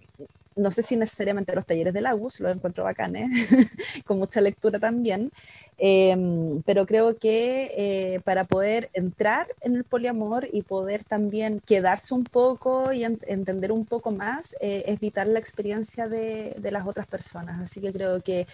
[0.55, 3.29] no sé si necesariamente los talleres del AGUS, los encuentro bacanes,
[4.05, 5.31] con mucha lectura también,
[5.77, 12.13] em, pero creo que eh, para poder entrar en el poliamor y poder también quedarse
[12.13, 16.87] un poco y entender un poco más, eh, es vital la experiencia de, de, las
[16.87, 17.61] otras personas.
[17.61, 18.47] Así que creo que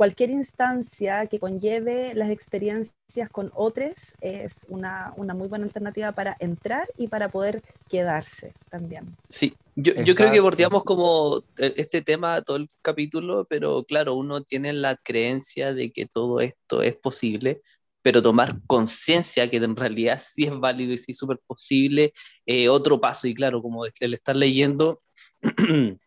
[0.00, 6.38] cualquier instancia que conlleve las experiencias con otros es una, una, muy buena alternativa para
[6.40, 9.14] entrar y para poder quedarse también.
[9.28, 14.14] Sí, yo, yo creo que bordeamos como e, este tema todo el capítulo, pero claro,
[14.14, 17.60] uno tiene la creencia de que todo esto es posible,
[18.00, 22.14] pero tomar conciencia que en realidad sí es válido y sí es súper posible,
[22.46, 25.02] eh, otro paso, y claro, como el estar leyendo,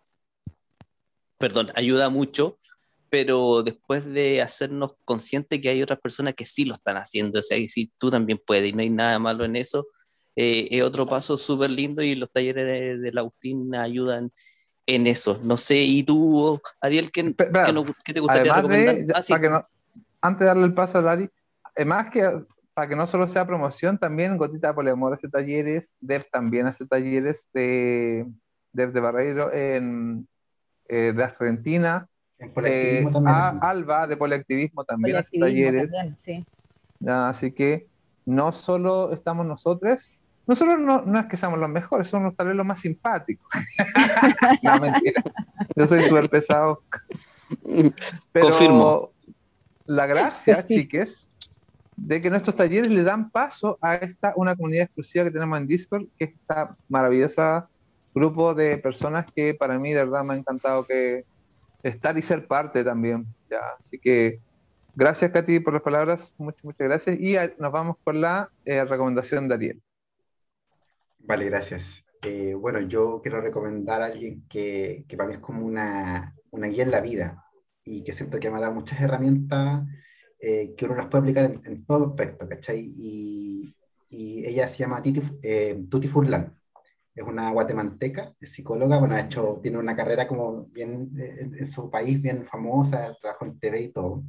[1.37, 2.57] perdón, ayuda mucho
[3.13, 7.43] pero después de hacernos conscientes que hay otras personas que sí lo están haciendo, o
[7.43, 9.85] sea, que sí, tú también puedes y no hay nada malo en eso,
[10.35, 14.31] eh, es otro paso súper lindo y los talleres de, de Lautín ayudan
[14.87, 15.39] en eso.
[15.43, 17.35] No sé, ¿y tú, Ariel, qué,
[18.03, 19.15] qué, te gustaría recomendar?
[19.15, 19.67] Ah, para que no,
[20.19, 21.29] antes de darle el paso a Lari,
[21.85, 22.27] más que
[22.73, 26.87] para que no solo sea promoción, también Gotita de Poliamor hace talleres, Dev también hace
[26.87, 28.25] talleres de
[28.71, 30.27] Dev de Barreiro en,
[30.87, 32.09] eh, de Argentina,
[32.63, 33.05] eh,
[33.61, 35.91] Alba de Polactivismo también hace talleres.
[37.07, 37.87] así que
[38.25, 42.55] no solo estamos nosotros, nosotros no, no, es que seamos los mejores, somos tal vez
[42.55, 43.47] los más simpáticos.
[44.63, 45.23] no, mentira.
[45.75, 46.81] Yo soy súper pesado.
[48.31, 49.11] Pero Confirmo.
[49.85, 51.29] La gracia, chiques,
[51.97, 55.67] de que nuestros talleres le dan paso a esta una comunidad exclusiva que tenemos en
[55.67, 57.67] Discord, que es esta maravillosa
[58.13, 61.25] grupo de personas que para mí de verdad me ha encantado que
[61.83, 63.27] estar y ser parte también.
[63.79, 64.39] Así que
[64.95, 66.33] gracias, Katy, por las palabras.
[66.37, 67.19] Muchas, muchas gracias.
[67.19, 69.81] Y nos vamos con la eh, recomendación de Ariel.
[71.19, 72.05] Vale, gracias.
[72.23, 76.67] Eh, bueno, yo quiero recomendar a alguien que, que para mí es como una, una,
[76.67, 77.43] guía en la vida
[77.83, 79.85] y que siento que me ha dado muchas herramientas
[80.39, 82.79] eh, que uno las puede aplicar en, todo aspecto, ¿cachai?
[82.79, 83.75] Y,
[84.09, 85.21] y, ella se llama Titi,
[85.89, 86.53] Tuti Furlan
[87.15, 91.67] es una guatemalteca, es psicóloga, bueno, ha hecho, tiene una carrera como bien eh, en,
[91.67, 94.23] su país, bien famosa, trabaja en TV y todo.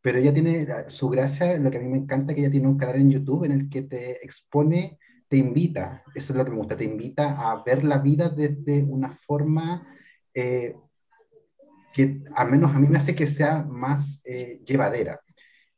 [0.00, 2.78] Pero ella tiene su gracia, lo que a mí me encanta, que ella tiene un
[2.78, 4.98] canal en YouTube en el que te expone,
[5.28, 8.82] te invita, eso es lo que me gusta, te invita a ver la vida desde
[8.82, 9.86] una forma
[10.34, 10.76] eh,
[11.92, 15.20] que al menos a mí me hace que sea más eh, llevadera.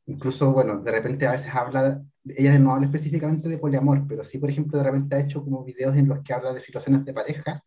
[0.07, 4.39] Incluso, bueno, de repente a veces habla ella no habla específicamente de poliamor, pero sí,
[4.39, 7.13] por ejemplo, de repente ha hecho como videos en los que habla de situaciones de
[7.13, 7.63] pareja,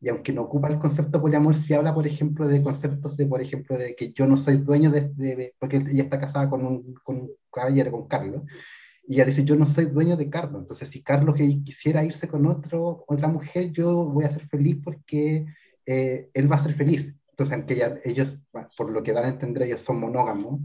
[0.00, 3.40] y aunque no ocupa el concepto poliamor, sí habla, por ejemplo, de conceptos de, por
[3.42, 7.16] ejemplo, de que yo no soy dueño de, porque ella está casada con un, con
[7.16, 8.42] un caballero, con Carlos,
[9.06, 12.46] y ella dice, yo no soy dueño de Carlos, entonces si Carlos quisiera irse con
[12.46, 15.46] otro, otra mujer, yo voy a ser feliz porque
[15.86, 17.14] eh, él va a ser feliz.
[17.30, 18.40] Entonces, aunque ellos,
[18.76, 20.60] por lo que dan a entender, ellos son monógamos,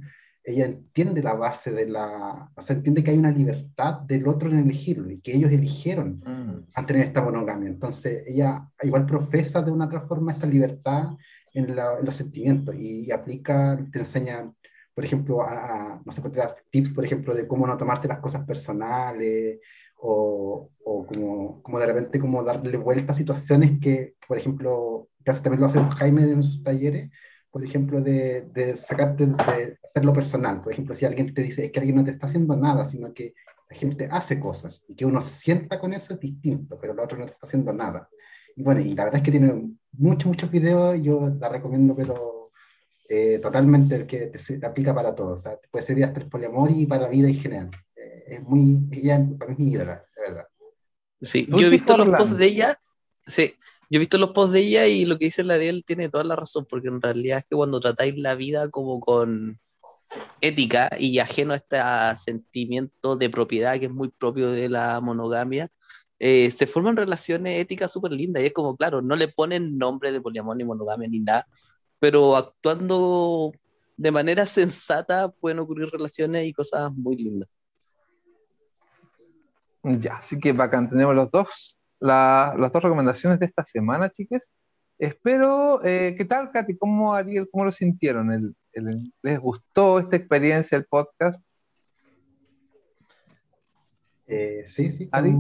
[0.46, 4.50] ella entiende la base de la, o sea, entiende que hay una libertad del otro
[4.50, 6.86] en elegirlo y que ellos eligieron mm.
[6.86, 7.68] tener esta monogamia.
[7.68, 11.18] Entonces, ella igual profesa de una otra forma esta libertad
[11.54, 14.52] en, los sentimientos y, aplica, te enseña,
[14.94, 18.20] por ejemplo, a, no sé, te das tips, por ejemplo, de cómo no tomarte las
[18.20, 19.60] cosas personales
[19.98, 25.34] o, o como, como de repente como darle vuelta a situaciones que, por ejemplo, que
[25.34, 27.10] también lo hace Jaime en sus talleres,
[27.56, 30.62] por ejemplo, de, de sacarte, de hacerlo personal.
[30.62, 33.14] Por ejemplo, si alguien te dice es que alguien no te está haciendo nada, sino
[33.14, 33.34] que
[33.70, 37.18] la gente hace cosas y que uno sienta con eso es distinto, pero el otro
[37.18, 38.10] no te está haciendo nada.
[38.58, 42.52] Y bueno, y la verdad es que tiene muchos, muchos videos, yo la recomiendo, pero
[43.08, 45.36] eh, totalmente el que te, aplica para todo.
[45.36, 47.72] O sea, te puede servir hasta el poliamor y para la vida en general.
[47.96, 50.48] Eh, es muy, ella para mí es mi ídola, de verdad.
[51.22, 52.78] Sí, yo he visto los posts de ella,
[53.26, 53.56] sí,
[53.90, 56.24] yo he visto los posts de ella y lo que dice la Ariel tiene toda
[56.24, 59.60] la razón, porque en realidad es que cuando tratáis la vida como con
[60.42, 61.78] ética y ajeno a este
[62.24, 65.70] sentimiento de propiedad que es muy propio de la monogamia,
[66.20, 70.12] eh, se forman relaciones éticas súper lindas y es como, claro, no le ponen nombre
[70.12, 71.46] de poliamor ni monogamia ni nada,
[72.00, 73.52] pero actuando
[73.98, 77.50] de manera sensata pueden ocurrir relaciones y cosas muy lindas.
[79.84, 84.52] Ya, así que bacán, tenemos los dos las dos recomendaciones de esta semana, chicas.
[84.98, 86.78] Espero, eh, ¿qué tal, Katy?
[86.78, 88.32] ¿Cómo, Ariel, cómo lo sintieron?
[88.32, 88.56] ¿El,
[89.22, 91.42] les gustó esta experiencia, el podcast?
[94.28, 95.10] Eh, sí, sí.
[95.12, 95.36] ¿Ari?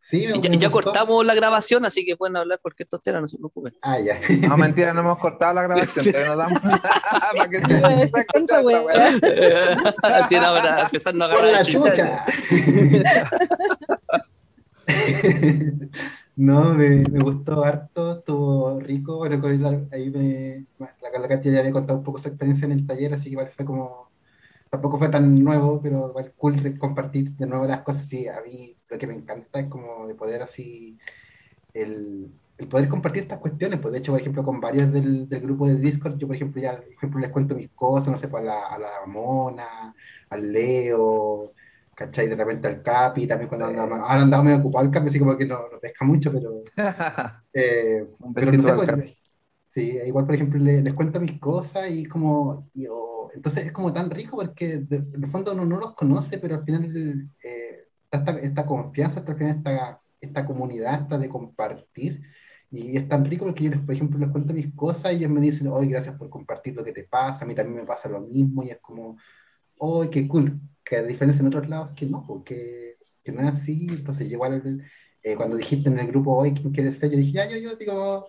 [0.00, 0.26] Sí,
[0.58, 3.74] ya, cortamos la grabación, así que pueden hablar porque esto temas, no se preocupen.
[3.80, 4.20] Ah, ya.
[4.48, 6.60] No, mentira, no hemos cortado la grabación, todavía nos damos
[7.34, 7.82] para que se
[10.02, 12.26] Así ahora empezando a agarrar la chucha.
[16.36, 19.18] no, me, me, gustó harto, estuvo rico.
[19.18, 19.42] Bueno,
[19.92, 23.24] ahí me, la Katia ya había contado un poco su experiencia en el taller, así
[23.24, 24.10] que igual fue como,
[24.70, 28.06] tampoco fue tan nuevo, pero igual cool compartir de nuevo las cosas.
[28.06, 30.98] Sí, a mí lo que me encanta es como de poder así,
[31.74, 35.40] el, el poder compartir estas cuestiones, pues de hecho, por ejemplo, con varios del, del,
[35.40, 38.28] grupo de Discord, yo, por ejemplo, ya por ejemplo, les cuento mis cosas, no sé,
[38.28, 39.94] pues a la, a la Mona,
[40.30, 41.52] al Leo,
[41.94, 42.28] ¿cachai?
[42.28, 45.36] De repente al Capi, también cuando andaba, ahora andaba medio ocupado el Capi, así como
[45.36, 46.62] que no, no pesca mucho, pero...
[47.56, 49.18] Eh, Un pero no sé, pues,
[49.72, 52.68] Sí, igual, por ejemplo, les, les cuento mis cosas y como...
[52.74, 52.86] Y,
[53.34, 56.64] entonces es como tan rico porque de, de fondo uno no los conoce, pero al
[56.64, 62.22] final eh, esta, esta confianza, al final esta, esta comunidad, esta de compartir,
[62.70, 65.40] y es tan rico porque yo, por ejemplo, les cuento mis cosas y ellos me
[65.40, 68.20] dicen, hoy gracias por compartir lo que te pasa, a mí también me pasa lo
[68.20, 69.16] mismo, y es como,
[69.78, 73.54] hoy qué cool, que a diferencia en otros lados que no, porque que no es
[73.54, 74.84] así, entonces igual
[75.22, 77.76] eh, cuando dijiste en el grupo hoy quién quiere ser, yo dije, ya, yo, yo
[77.76, 78.28] digo,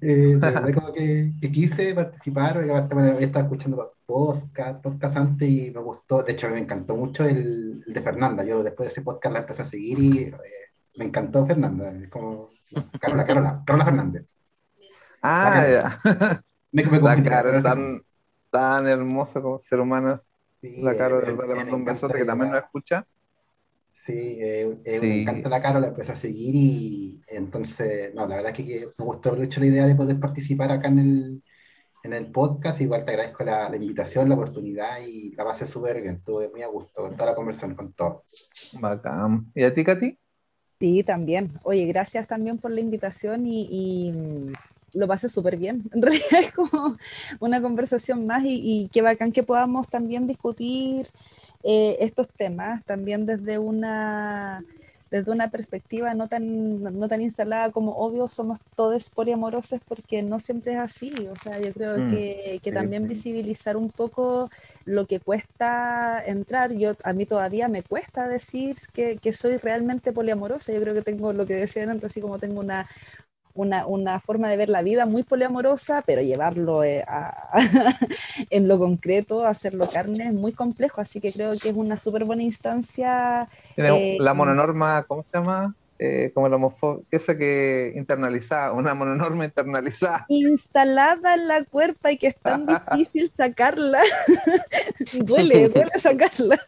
[0.00, 0.38] eh,
[0.74, 5.80] como que, que, quise participar, porque aparte bueno, estaba escuchando podcast, podcast antes y me
[5.80, 9.32] gustó, de hecho me encantó mucho el, el, de Fernanda, yo después de ese podcast
[9.32, 10.34] la empecé a seguir y eh,
[10.96, 12.48] me encantó Fernanda, como
[12.98, 14.26] Carola, Carola, Carola Fernández.
[15.22, 16.42] Ah, ya.
[16.72, 18.02] Me, me la Carola tan,
[18.50, 20.18] tan hermoso como ser humano.
[20.60, 23.06] Sí, la Carola, le mando un besote que también nos escucha.
[23.90, 28.52] Sí, eh, eh, me encanta la Carola, empecé a seguir y entonces, no, la verdad
[28.52, 31.42] es que, me gustó mucho la idea de poder participar acá en el,
[32.04, 32.80] en el podcast.
[32.80, 36.16] Igual te agradezco la, la invitación, la oportunidad y la pasé súper bien.
[36.16, 38.22] Estuve muy a gusto con toda la conversación, con todo.
[38.80, 39.50] Bacán.
[39.54, 40.18] ¿Y a ti, Katy?
[40.78, 41.58] Sí, también.
[41.62, 44.52] Oye, gracias también por la invitación y, y
[44.96, 45.84] lo pasé súper bien.
[45.94, 46.96] En realidad es como
[47.40, 51.08] una conversación más y, y qué bacán que podamos también discutir
[51.62, 54.64] eh, estos temas también desde una
[55.10, 60.40] desde una perspectiva no tan, no tan instalada como obvio somos todos poliamorosos porque no
[60.40, 61.12] siempre es así.
[61.30, 64.50] O sea, yo creo mm, que, que también visibilizar un poco
[64.84, 66.72] lo que cuesta entrar.
[66.72, 70.72] Yo, a mí todavía me cuesta decir que, que soy realmente poliamorosa.
[70.72, 72.88] Yo creo que tengo lo que decían antes, así como tengo una,
[73.56, 77.50] una, una, forma de ver la vida muy poliamorosa, pero llevarlo eh, a,
[78.50, 82.24] en lo concreto, hacerlo carne, es muy complejo, así que creo que es una súper
[82.24, 83.48] buena instancia.
[83.76, 85.74] Eh, la mononorma, ¿cómo se llama?
[85.98, 90.26] Eh, como la homofobia, esa que internalizada, una mononorma internalizada.
[90.28, 94.00] Instalada en la cuerpa y que es tan difícil sacarla.
[95.24, 96.58] duele, duele sacarla.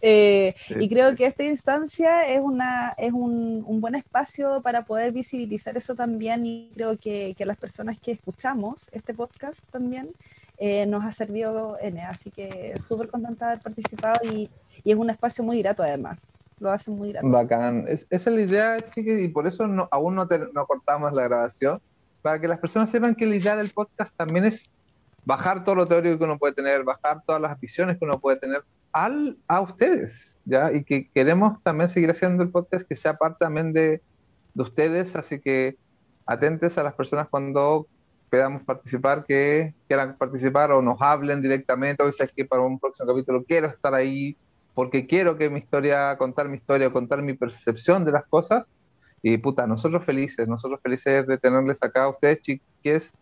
[0.00, 5.12] Eh, y creo que esta instancia es, una, es un, un, buen espacio para poder
[5.12, 10.10] visibilizar eso también y creo que, que las personas que escuchamos este podcast también
[10.58, 14.48] eh, nos ha servido en Así que súper contenta de haber participado y,
[14.84, 16.18] y es un espacio muy grato además
[16.64, 17.30] lo hacen muy grande.
[17.30, 17.84] Bacán.
[17.88, 21.80] esa es la idea, chiquis, y por eso no, aún no, no cortamos la grabación,
[22.22, 24.70] para que las personas sepan que la idea del podcast también es
[25.24, 28.38] bajar todo lo teórico que uno puede tener, bajar todas las visiones que uno puede
[28.38, 30.72] tener al, a ustedes, ¿ya?
[30.72, 34.00] Y que queremos también seguir haciendo el podcast que sea parte también de,
[34.54, 35.76] de ustedes, así que
[36.26, 37.86] atentes a las personas cuando
[38.30, 43.06] podamos participar, que quieran participar o nos hablen directamente, o es que para un próximo
[43.06, 44.36] capítulo quiero estar ahí,
[44.74, 48.68] porque quiero que mi historia, contar mi historia, contar mi percepción de las cosas.
[49.22, 53.12] Y puta, nosotros felices, nosotros felices de tenerles acá a ustedes, chiques,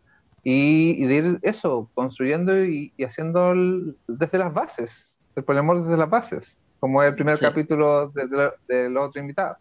[0.42, 3.54] y, de ir eso, construyendo y, haciendo
[4.08, 8.90] desde las bases, el poliamor desde las bases, como es el primer capítulo de, de,
[8.90, 9.58] los otros invitados.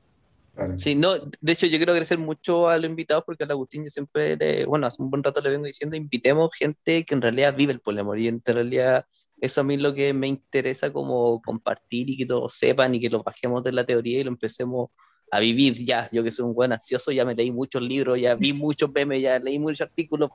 [0.78, 3.90] Sí, no, de hecho yo quiero agradecer mucho a los invitados porque al Agustín yo
[3.90, 7.72] siempre, bueno, hace un buen rato le vengo diciendo, invitemos gente que en realidad vive
[7.72, 9.06] el poliamor y en realidad
[9.42, 13.00] eso a mí es lo que me interesa como compartir y que todos sepan y
[13.00, 14.92] que lo bajemos de la teoría y lo empecemos
[15.32, 16.08] a vivir ya.
[16.12, 19.20] Yo que soy un buen ansioso, ya me leí muchos libros, ya vi muchos memes,
[19.20, 20.30] ya leí muchos artículos.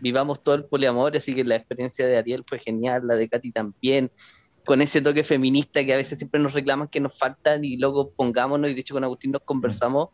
[0.00, 3.50] Vivamos todo el poliamor, así que la experiencia de Ariel fue genial, la de Katy
[3.50, 4.12] también.
[4.64, 8.12] Con ese toque feminista que a veces siempre nos reclaman que nos faltan y luego
[8.12, 10.10] pongámonos, y de hecho con Agustín nos conversamos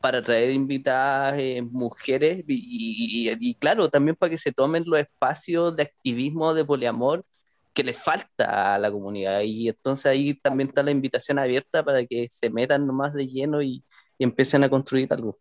[0.00, 5.00] para traer invitadas eh, mujeres y, y, y, claro, también para que se tomen los
[5.00, 7.24] espacios de activismo de poliamor
[7.72, 9.40] que le falta a la comunidad.
[9.42, 13.62] Y entonces ahí también está la invitación abierta para que se metan nomás de lleno
[13.62, 13.84] y,
[14.18, 15.38] y empiecen a construir algo.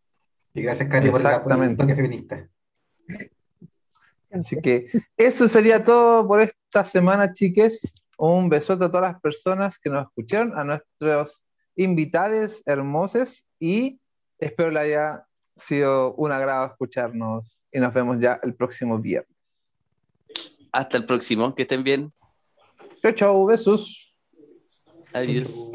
[0.54, 2.48] Y gracias, Cari, por el toque feminista.
[4.32, 4.88] Así que
[5.18, 7.94] eso sería todo por esta semana, chiques.
[8.18, 11.42] Un besote a todas las personas que nos escucharon, a nuestros
[11.76, 14.00] invitados hermosos y
[14.38, 15.26] espero le haya
[15.56, 19.30] sido un agrado escucharnos y nos vemos ya el próximo viernes.
[20.72, 22.14] Hasta el próximo, que estén bien.
[23.02, 23.46] Tchau, tchau.
[23.48, 24.16] Beijos.
[25.14, 25.72] É Adiós.